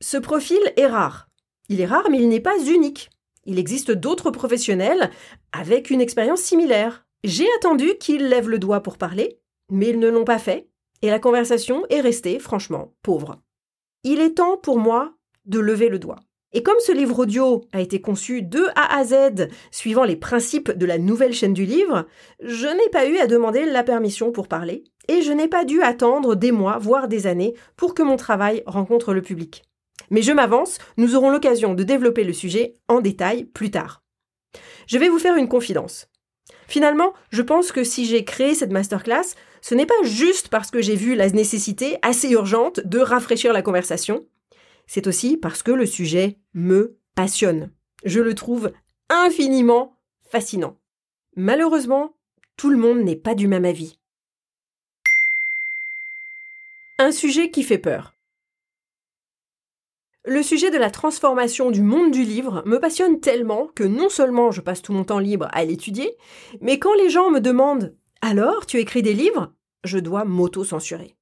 Ce 0.00 0.16
profil 0.16 0.60
est 0.78 0.86
rare. 0.86 1.28
Il 1.68 1.82
est 1.82 1.86
rare, 1.86 2.08
mais 2.10 2.18
il 2.18 2.30
n'est 2.30 2.40
pas 2.40 2.58
unique. 2.64 3.10
Il 3.44 3.58
existe 3.58 3.90
d'autres 3.90 4.30
professionnels 4.30 5.10
avec 5.52 5.90
une 5.90 6.00
expérience 6.00 6.40
similaire. 6.40 7.04
J'ai 7.24 7.46
attendu 7.56 7.96
qu'ils 7.98 8.28
lèvent 8.28 8.48
le 8.48 8.58
doigt 8.58 8.82
pour 8.82 8.96
parler, 8.96 9.40
mais 9.70 9.88
ils 9.88 9.98
ne 9.98 10.08
l'ont 10.08 10.24
pas 10.24 10.38
fait, 10.38 10.68
et 11.02 11.10
la 11.10 11.18
conversation 11.18 11.84
est 11.90 12.00
restée, 12.00 12.38
franchement, 12.38 12.94
pauvre. 13.02 13.40
Il 14.04 14.20
est 14.20 14.34
temps 14.34 14.56
pour 14.56 14.78
moi 14.78 15.14
de 15.44 15.58
lever 15.58 15.88
le 15.88 15.98
doigt. 15.98 16.20
Et 16.52 16.62
comme 16.62 16.78
ce 16.78 16.92
livre 16.92 17.18
audio 17.18 17.64
a 17.72 17.80
été 17.80 18.00
conçu 18.00 18.42
de 18.42 18.64
A 18.74 18.96
à 18.96 19.04
Z 19.04 19.48
suivant 19.70 20.04
les 20.04 20.16
principes 20.16 20.70
de 20.70 20.86
la 20.86 20.96
nouvelle 20.96 21.34
chaîne 21.34 21.52
du 21.52 21.66
livre, 21.66 22.06
je 22.40 22.68
n'ai 22.68 22.88
pas 22.90 23.06
eu 23.06 23.18
à 23.18 23.26
demander 23.26 23.64
la 23.66 23.82
permission 23.82 24.32
pour 24.32 24.48
parler, 24.48 24.84
et 25.08 25.20
je 25.20 25.32
n'ai 25.32 25.48
pas 25.48 25.64
dû 25.64 25.82
attendre 25.82 26.36
des 26.36 26.52
mois, 26.52 26.78
voire 26.78 27.08
des 27.08 27.26
années, 27.26 27.54
pour 27.76 27.94
que 27.94 28.02
mon 28.02 28.16
travail 28.16 28.62
rencontre 28.66 29.12
le 29.12 29.22
public. 29.22 29.64
Mais 30.10 30.22
je 30.22 30.32
m'avance, 30.32 30.78
nous 30.96 31.16
aurons 31.16 31.30
l'occasion 31.30 31.74
de 31.74 31.82
développer 31.82 32.24
le 32.24 32.32
sujet 32.32 32.76
en 32.88 33.00
détail 33.00 33.44
plus 33.44 33.70
tard. 33.70 34.02
Je 34.86 34.96
vais 34.98 35.08
vous 35.08 35.18
faire 35.18 35.36
une 35.36 35.48
confidence. 35.48 36.08
Finalement, 36.68 37.14
je 37.30 37.42
pense 37.42 37.72
que 37.72 37.82
si 37.82 38.04
j'ai 38.04 38.24
créé 38.24 38.54
cette 38.54 38.72
masterclass, 38.72 39.34
ce 39.62 39.74
n'est 39.74 39.86
pas 39.86 40.02
juste 40.02 40.48
parce 40.48 40.70
que 40.70 40.82
j'ai 40.82 40.94
vu 40.94 41.14
la 41.14 41.28
nécessité 41.30 41.96
assez 42.02 42.30
urgente 42.30 42.80
de 42.84 42.98
rafraîchir 42.98 43.54
la 43.54 43.62
conversation, 43.62 44.26
c'est 44.86 45.06
aussi 45.06 45.38
parce 45.38 45.62
que 45.62 45.72
le 45.72 45.86
sujet 45.86 46.36
me 46.52 46.98
passionne. 47.14 47.70
Je 48.04 48.20
le 48.20 48.34
trouve 48.34 48.72
infiniment 49.08 49.96
fascinant. 50.30 50.76
Malheureusement, 51.36 52.14
tout 52.56 52.68
le 52.68 52.76
monde 52.76 53.00
n'est 53.00 53.16
pas 53.16 53.34
du 53.34 53.48
même 53.48 53.64
avis. 53.64 53.98
Un 56.98 57.12
sujet 57.12 57.50
qui 57.50 57.62
fait 57.62 57.78
peur. 57.78 58.17
Le 60.28 60.42
sujet 60.42 60.70
de 60.70 60.76
la 60.76 60.90
transformation 60.90 61.70
du 61.70 61.80
monde 61.80 62.10
du 62.10 62.22
livre 62.22 62.62
me 62.66 62.78
passionne 62.78 63.18
tellement 63.18 63.70
que 63.74 63.82
non 63.82 64.10
seulement 64.10 64.50
je 64.50 64.60
passe 64.60 64.82
tout 64.82 64.92
mon 64.92 65.02
temps 65.02 65.20
libre 65.20 65.48
à 65.52 65.64
l'étudier, 65.64 66.18
mais 66.60 66.78
quand 66.78 66.92
les 66.92 67.08
gens 67.08 67.30
me 67.30 67.40
demandent 67.40 67.96
alors, 68.20 68.66
tu 68.66 68.76
écris 68.76 69.00
des 69.00 69.14
livres? 69.14 69.54
Je 69.84 69.96
dois 69.96 70.26
m'auto-censurer. 70.26 71.16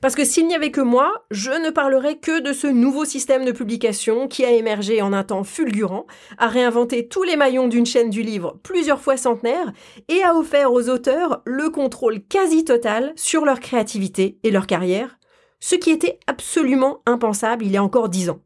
Parce 0.00 0.14
que 0.14 0.24
s'il 0.24 0.46
n'y 0.46 0.54
avait 0.54 0.70
que 0.70 0.80
moi, 0.80 1.26
je 1.32 1.50
ne 1.50 1.70
parlerais 1.70 2.18
que 2.18 2.40
de 2.40 2.52
ce 2.52 2.68
nouveau 2.68 3.04
système 3.04 3.44
de 3.44 3.50
publication 3.50 4.28
qui 4.28 4.44
a 4.44 4.52
émergé 4.52 5.02
en 5.02 5.12
un 5.12 5.24
temps 5.24 5.42
fulgurant, 5.42 6.06
a 6.38 6.46
réinventé 6.46 7.08
tous 7.08 7.24
les 7.24 7.34
maillons 7.34 7.66
d'une 7.66 7.84
chaîne 7.84 8.10
du 8.10 8.22
livre 8.22 8.60
plusieurs 8.62 9.00
fois 9.00 9.16
centenaire 9.16 9.72
et 10.06 10.22
a 10.22 10.36
offert 10.36 10.72
aux 10.72 10.88
auteurs 10.88 11.42
le 11.46 11.68
contrôle 11.70 12.22
quasi 12.22 12.64
total 12.64 13.12
sur 13.16 13.44
leur 13.44 13.58
créativité 13.58 14.38
et 14.44 14.52
leur 14.52 14.68
carrière, 14.68 15.18
ce 15.60 15.74
qui 15.74 15.90
était 15.90 16.18
absolument 16.26 17.02
impensable 17.06 17.64
il 17.64 17.72
y 17.72 17.76
a 17.76 17.82
encore 17.82 18.08
dix 18.08 18.30
ans. 18.30 18.40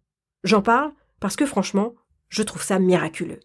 J'en 0.44 0.62
parle 0.62 0.92
parce 1.20 1.36
que 1.36 1.46
franchement, 1.46 1.94
je 2.28 2.42
trouve 2.42 2.62
ça 2.62 2.78
miraculeux. 2.78 3.40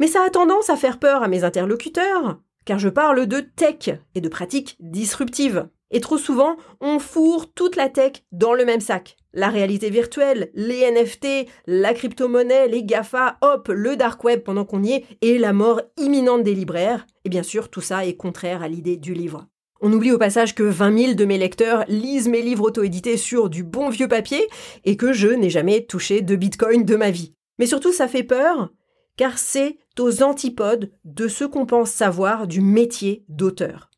Mais 0.00 0.06
ça 0.06 0.22
a 0.22 0.30
tendance 0.30 0.70
à 0.70 0.76
faire 0.76 0.98
peur 0.98 1.22
à 1.22 1.28
mes 1.28 1.44
interlocuteurs, 1.44 2.40
car 2.64 2.78
je 2.78 2.88
parle 2.88 3.26
de 3.26 3.40
tech 3.40 3.90
et 4.14 4.20
de 4.20 4.28
pratiques 4.28 4.76
disruptives. 4.80 5.68
Et 5.90 6.00
trop 6.00 6.16
souvent, 6.16 6.56
on 6.80 6.98
fourre 6.98 7.52
toute 7.52 7.76
la 7.76 7.90
tech 7.90 8.24
dans 8.32 8.54
le 8.54 8.64
même 8.64 8.80
sac. 8.80 9.16
La 9.34 9.48
réalité 9.48 9.90
virtuelle, 9.90 10.50
les 10.54 10.90
NFT, 10.90 11.48
la 11.66 11.92
crypto-monnaie, 11.92 12.68
les 12.68 12.82
GAFA, 12.82 13.36
hop, 13.42 13.68
le 13.68 13.96
dark 13.96 14.24
web 14.24 14.40
pendant 14.40 14.64
qu'on 14.64 14.82
y 14.82 14.92
est, 14.92 15.04
et 15.20 15.38
la 15.38 15.52
mort 15.52 15.82
imminente 15.98 16.42
des 16.42 16.54
libraires. 16.54 17.06
Et 17.24 17.28
bien 17.28 17.42
sûr, 17.42 17.70
tout 17.70 17.80
ça 17.82 18.06
est 18.06 18.16
contraire 18.16 18.62
à 18.62 18.68
l'idée 18.68 18.96
du 18.96 19.12
livre. 19.12 19.46
On 19.84 19.92
oublie 19.92 20.12
au 20.12 20.18
passage 20.18 20.54
que 20.54 20.62
20 20.62 20.96
000 20.96 21.14
de 21.14 21.24
mes 21.24 21.38
lecteurs 21.38 21.84
lisent 21.88 22.28
mes 22.28 22.40
livres 22.40 22.66
auto-édités 22.66 23.16
sur 23.16 23.50
du 23.50 23.64
bon 23.64 23.88
vieux 23.88 24.06
papier 24.06 24.46
et 24.84 24.96
que 24.96 25.12
je 25.12 25.26
n'ai 25.26 25.50
jamais 25.50 25.84
touché 25.84 26.20
de 26.20 26.36
bitcoin 26.36 26.84
de 26.84 26.94
ma 26.94 27.10
vie. 27.10 27.34
Mais 27.58 27.66
surtout, 27.66 27.92
ça 27.92 28.06
fait 28.06 28.22
peur, 28.22 28.70
car 29.16 29.38
c'est 29.38 29.78
aux 29.98 30.22
antipodes 30.22 30.92
de 31.04 31.26
ce 31.26 31.42
qu'on 31.44 31.66
pense 31.66 31.90
savoir 31.90 32.46
du 32.46 32.60
métier 32.60 33.24
d'auteur. 33.28 33.90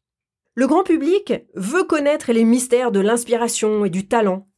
Le 0.55 0.67
grand 0.67 0.85
public 0.85 1.35
veut 1.55 1.85
connaître 1.85 2.33
les 2.33 2.45
mystères 2.45 2.91
de 2.91 3.01
l'inspiration 3.01 3.85
et 3.85 3.91
du 3.91 4.09
talent. 4.09 4.49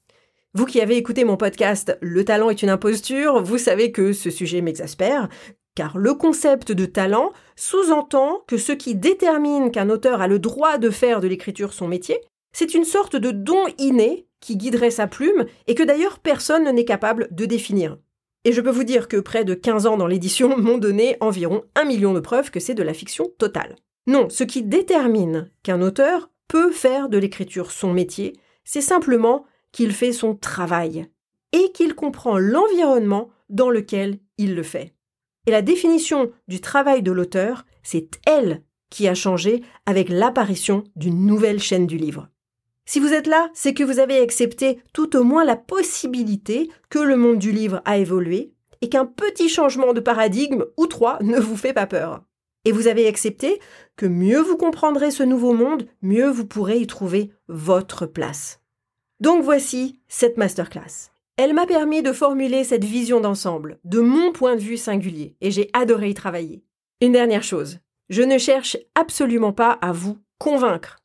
Vous 0.54 0.64
qui 0.64 0.80
avez 0.80 0.96
écouté 0.96 1.24
mon 1.24 1.36
podcast 1.36 1.98
Le 2.00 2.24
talent 2.24 2.50
est 2.50 2.62
une 2.62 2.70
imposture, 2.70 3.42
vous 3.42 3.58
savez 3.58 3.90
que 3.90 4.12
ce 4.12 4.30
sujet 4.30 4.60
m'exaspère, 4.60 5.28
car 5.76 5.96
le 5.96 6.14
concept 6.14 6.72
de 6.72 6.86
talent 6.86 7.32
sous-entend 7.54 8.42
que 8.48 8.56
ce 8.56 8.72
qui 8.72 8.96
détermine 8.96 9.70
qu'un 9.70 9.90
auteur 9.90 10.20
a 10.20 10.26
le 10.26 10.40
droit 10.40 10.78
de 10.78 10.90
faire 10.90 11.20
de 11.20 11.28
l'écriture 11.28 11.72
son 11.72 11.86
métier, 11.86 12.18
c'est 12.52 12.74
une 12.74 12.84
sorte 12.84 13.14
de 13.14 13.30
don 13.30 13.66
inné 13.78 14.26
qui 14.40 14.56
guiderait 14.56 14.90
sa 14.90 15.06
plume 15.06 15.44
et 15.68 15.74
que 15.76 15.82
d'ailleurs 15.82 16.18
personne 16.18 16.68
n'est 16.70 16.84
capable 16.84 17.28
de 17.30 17.44
définir. 17.44 17.98
Et 18.44 18.52
je 18.52 18.60
peux 18.60 18.70
vous 18.70 18.84
dire 18.84 19.06
que 19.06 19.18
près 19.18 19.44
de 19.44 19.54
15 19.54 19.86
ans 19.86 19.96
dans 19.96 20.06
l'édition 20.06 20.56
m'ont 20.58 20.78
donné 20.78 21.16
environ 21.20 21.62
un 21.76 21.84
million 21.84 22.14
de 22.14 22.20
preuves 22.20 22.50
que 22.50 22.60
c'est 22.60 22.74
de 22.74 22.82
la 22.82 22.94
fiction 22.94 23.30
totale. 23.38 23.76
Non, 24.06 24.28
ce 24.30 24.44
qui 24.44 24.62
détermine 24.62 25.50
qu'un 25.62 25.82
auteur 25.82 26.30
peut 26.48 26.72
faire 26.72 27.08
de 27.08 27.18
l'écriture 27.18 27.70
son 27.70 27.92
métier, 27.92 28.34
c'est 28.64 28.80
simplement 28.80 29.44
qu'il 29.72 29.92
fait 29.92 30.12
son 30.12 30.34
travail 30.34 31.06
et 31.52 31.72
qu'il 31.72 31.94
comprend 31.94 32.38
l'environnement 32.38 33.28
dans 33.50 33.68
lequel 33.68 34.18
il 34.38 34.54
le 34.54 34.62
fait. 34.62 34.95
Et 35.46 35.50
la 35.52 35.62
définition 35.62 36.32
du 36.48 36.61
travail 36.61 37.02
de 37.02 37.12
l'auteur, 37.12 37.64
c'est 37.82 38.20
elle 38.26 38.62
qui 38.90 39.09
a 39.09 39.14
changé 39.14 39.62
avec 39.87 40.09
l'apparition 40.09 40.85
d'une 40.96 41.26
nouvelle 41.26 41.61
chaîne 41.61 41.87
du 41.87 41.96
livre. 41.96 42.28
Si 42.85 43.00
vous 43.00 43.12
êtes 43.12 43.26
là, 43.26 43.50
c'est 43.52 43.74
que 43.74 43.82
vous 43.82 43.98
avez 43.98 44.18
accepté 44.18 44.78
tout 44.92 45.16
au 45.16 45.24
moins 45.24 45.44
la 45.44 45.56
possibilité 45.56 46.70
que 46.88 47.00
le 47.00 47.16
monde 47.16 47.38
du 47.38 47.50
livre 47.50 47.82
a 47.85 47.98
évolué 47.98 48.52
et 48.80 48.88
qu'un 48.88 49.06
petit 49.06 49.48
changement 49.48 49.92
de 49.92 50.00
paradigme 50.00 50.64
ou 50.76 50.87
trois 50.87 51.18
ne 51.22 51.38
vous 51.38 51.56
fait 51.56 51.72
pas 51.72 51.87
peur. 51.87 52.22
Et 52.64 52.72
vous 52.72 52.88
avez 52.88 53.06
accepté 53.06 53.61
que 53.96 54.06
mieux 54.06 54.40
vous 54.40 54.56
comprendrez 54.56 55.11
ce 55.11 55.22
nouveau 55.22 55.52
monde, 55.52 55.87
mieux 56.02 56.28
vous 56.28 56.46
pourrez 56.46 56.78
y 56.78 56.87
trouver 56.87 57.30
votre 57.48 58.06
place. 58.06 58.61
Donc 59.20 59.42
voici 59.42 60.00
cette 60.09 60.37
masterclass. 60.37 61.11
Elle 61.37 61.53
m'a 61.53 61.66
permis 61.66 62.03
de 62.03 62.12
formuler 62.12 62.64
cette 62.64 62.85
vision 62.85 63.20
d'ensemble, 63.20 63.79
de 63.85 64.01
mon 64.01 64.33
point 64.33 64.57
de 64.57 64.61
vue 64.61 64.79
singulier, 64.79 65.37
et 65.42 65.51
j'ai 65.51 65.68
adoré 65.75 66.09
y 66.09 66.14
travailler. 66.14 66.64
Une 67.03 67.12
dernière 67.12 67.42
chose, 67.42 67.79
je 68.09 68.22
ne 68.22 68.38
cherche 68.38 68.79
absolument 68.94 69.53
pas 69.53 69.72
à 69.72 69.92
vous 69.92 70.16
convaincre. 70.38 70.96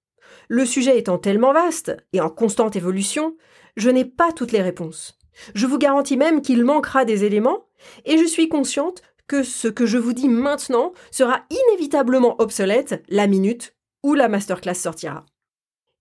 Le 0.47 0.65
sujet 0.65 0.97
étant 0.97 1.17
tellement 1.17 1.51
vaste 1.51 1.97
et 2.13 2.21
en 2.21 2.29
constante 2.29 2.77
évolution, 2.77 3.35
je 3.75 3.89
n'ai 3.89 4.05
pas 4.05 4.31
toutes 4.31 4.53
les 4.53 4.61
réponses. 4.61 5.19
Je 5.53 5.67
vous 5.67 5.77
garantis 5.77 6.15
même 6.15 6.41
qu'il 6.41 6.63
manquera 6.63 7.03
des 7.03 7.25
éléments, 7.25 7.65
et 8.05 8.17
je 8.17 8.25
suis 8.25 8.47
consciente 8.47 9.01
que 9.27 9.43
ce 9.43 9.67
que 9.67 9.85
je 9.85 9.97
vous 9.97 10.13
dis 10.13 10.29
maintenant 10.29 10.93
sera 11.11 11.41
inévitablement 11.49 12.39
obsolète 12.39 13.03
la 13.09 13.27
minute 13.27 13.75
où 14.01 14.13
la 14.13 14.29
masterclass 14.29 14.75
sortira. 14.75 15.25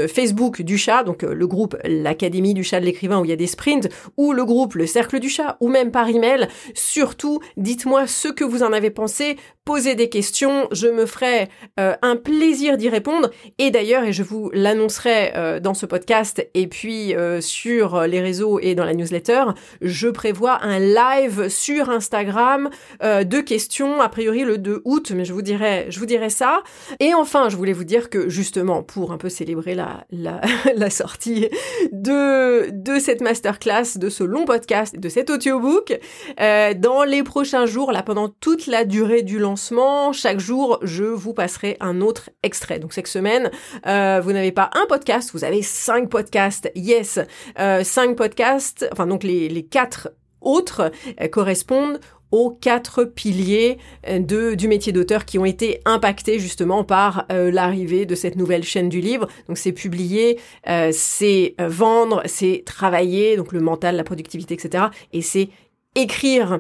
Facebook 0.08 0.62
du 0.64 0.78
chat, 0.78 1.04
donc 1.04 1.24
euh, 1.24 1.34
le 1.34 1.46
groupe 1.46 1.78
l'Académie 1.84 2.54
du 2.54 2.64
chat 2.64 2.80
de 2.80 2.86
l'écrivain 2.86 3.20
où 3.20 3.26
il 3.26 3.30
y 3.30 3.34
a 3.34 3.38
des 3.38 3.48
sprints, 3.48 3.88
ou 4.18 4.34
le 4.34 4.44
groupe 4.44 4.74
le 4.74 4.88
Cercle 4.88 5.20
du 5.20 5.30
chat, 5.30 5.58
ou 5.60 5.68
même 5.68 5.92
par 5.92 6.10
email. 6.10 6.48
Surtout, 6.74 7.40
dites-moi 7.56 8.08
ce 8.08 8.30
que 8.30 8.44
vous 8.44 8.64
en 8.64 8.74
avez 8.74 8.90
pensé, 8.90 9.38
posez 9.66 9.94
des 9.94 10.10
questions, 10.10 10.68
je 10.72 10.88
me 10.88 11.06
ferai 11.06 11.50
euh, 11.80 11.96
un 12.02 12.16
plaisir 12.16 12.78
d'y 12.78 12.90
répondre. 12.90 13.30
Et 13.60 13.70
d'ailleurs, 13.70 14.04
et 14.04 14.14
je 14.14 14.24
vous 14.24 14.50
l'annoncerai 14.54 15.60
dans 15.62 15.74
ce 15.74 15.86
podcast 15.86 16.46
et 16.54 16.68
puis 16.68 17.14
sur 17.42 18.02
les 18.02 18.22
réseaux 18.22 18.60
et 18.60 18.76
dans 18.76 18.86
la 18.86 18.94
newsletter, 18.94 19.44
je 19.82 20.08
prévois 20.08 20.39
un 20.48 20.80
live 20.80 21.50
sur 21.50 21.90
Instagram 21.90 22.70
de 23.02 23.42
questions, 23.42 24.02
a 24.02 24.10
priori 24.10 24.44
le 24.44 24.58
2 24.58 24.82
août, 24.86 25.12
mais 25.16 25.26
je 25.26 25.34
vous 25.34 25.42
dirai, 25.42 25.88
je 25.90 26.00
vous 26.00 26.06
dirai 26.06 26.30
ça. 26.30 26.64
Et 27.00 27.14
enfin, 27.14 27.50
je 27.50 27.58
voulais 27.58 27.74
vous 27.74 27.84
dire 27.84 28.10
que 28.10 28.30
justement, 28.30 28.84
pour 28.84 29.12
un 29.12 29.18
peu 29.18 29.30
célébrer 29.30 29.76
la, 29.76 30.06
la, 30.76 30.90
sortie 30.90 31.48
de, 31.92 32.70
de 32.72 33.00
cette 33.00 33.22
masterclass, 33.22 33.98
de 33.98 34.10
ce 34.10 34.24
long 34.24 34.46
podcast, 34.46 34.98
de 34.98 35.10
cet 35.10 35.30
audiobook. 35.30 35.98
Euh, 36.40 36.74
dans 36.74 37.04
les 37.04 37.24
prochains 37.24 37.66
jours, 37.66 37.92
là, 37.92 38.04
pendant 38.04 38.30
toute 38.30 38.68
la 38.68 38.86
durée 38.86 39.22
du 39.22 39.40
lancement, 39.40 40.14
chaque 40.14 40.40
jour, 40.40 40.80
je 40.82 41.04
vous 41.04 41.34
passerai 41.34 41.78
un 41.80 42.02
autre 42.02 42.30
extrait. 42.44 42.80
Donc 42.80 42.94
cette 42.94 43.08
semaine, 43.08 43.52
euh, 43.86 44.22
vous 44.24 44.34
n'avez 44.34 44.52
pas 44.52 44.70
un 44.74 44.86
podcast, 44.88 45.32
vous 45.34 45.44
avez 45.44 45.62
cinq 45.62 46.10
podcasts. 46.10 46.72
Yes, 46.76 47.20
euh, 47.60 47.84
cinq 47.84 48.16
podcasts. 48.16 48.88
Enfin 48.92 49.08
donc 49.08 49.24
les, 49.24 49.50
les 49.50 49.66
quatre 49.66 50.10
autres 50.42 50.92
correspondent 51.32 52.00
aux 52.32 52.52
quatre 52.52 53.04
piliers 53.04 53.78
euh, 54.08 54.20
de, 54.20 54.54
du 54.54 54.68
métier 54.68 54.92
d'auteur 54.92 55.26
qui 55.26 55.40
ont 55.40 55.46
été 55.46 55.82
impactés 55.86 56.40
justement 56.40 56.84
par 56.84 57.26
euh, 57.32 57.52
l'arrivée 57.52 58.06
de 58.06 58.16
cette 58.16 58.36
nouvelle 58.36 58.64
chaîne 58.64 58.90
du 58.90 59.02
livre. 59.02 59.28
Donc 59.48 59.58
c'est 59.58 59.72
publier, 59.72 60.40
euh, 60.68 60.90
c'est 60.94 61.56
vendre, 61.60 62.22
c'est 62.26 62.64
travailler, 62.66 63.36
donc 63.36 63.52
le 63.52 63.62
mental, 63.62 63.96
la 63.96 64.04
productivité, 64.04 64.54
etc. 64.54 64.86
Et 65.14 65.22
c'est 65.22 65.50
écrire. 65.96 66.60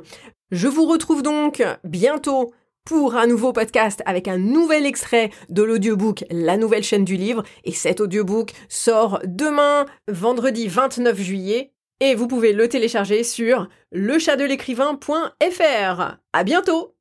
Je 0.51 0.67
vous 0.67 0.85
retrouve 0.85 1.21
donc 1.21 1.63
bientôt 1.83 2.51
pour 2.83 3.15
un 3.15 3.27
nouveau 3.27 3.53
podcast 3.53 4.01
avec 4.07 4.27
un 4.27 4.39
nouvel 4.39 4.87
extrait 4.87 5.29
de 5.49 5.61
l'audiobook 5.61 6.25
La 6.31 6.57
nouvelle 6.57 6.83
chaîne 6.83 7.05
du 7.05 7.17
livre. 7.17 7.43
Et 7.63 7.71
cet 7.71 8.01
audiobook 8.01 8.53
sort 8.67 9.19
demain, 9.25 9.85
vendredi 10.07 10.67
29 10.67 11.19
juillet 11.21 11.71
et 11.99 12.15
vous 12.15 12.27
pouvez 12.27 12.53
le 12.53 12.69
télécharger 12.69 13.23
sur 13.23 13.67
lechatdelécrivain.fr. 13.91 16.17
À 16.33 16.43
bientôt! 16.43 16.95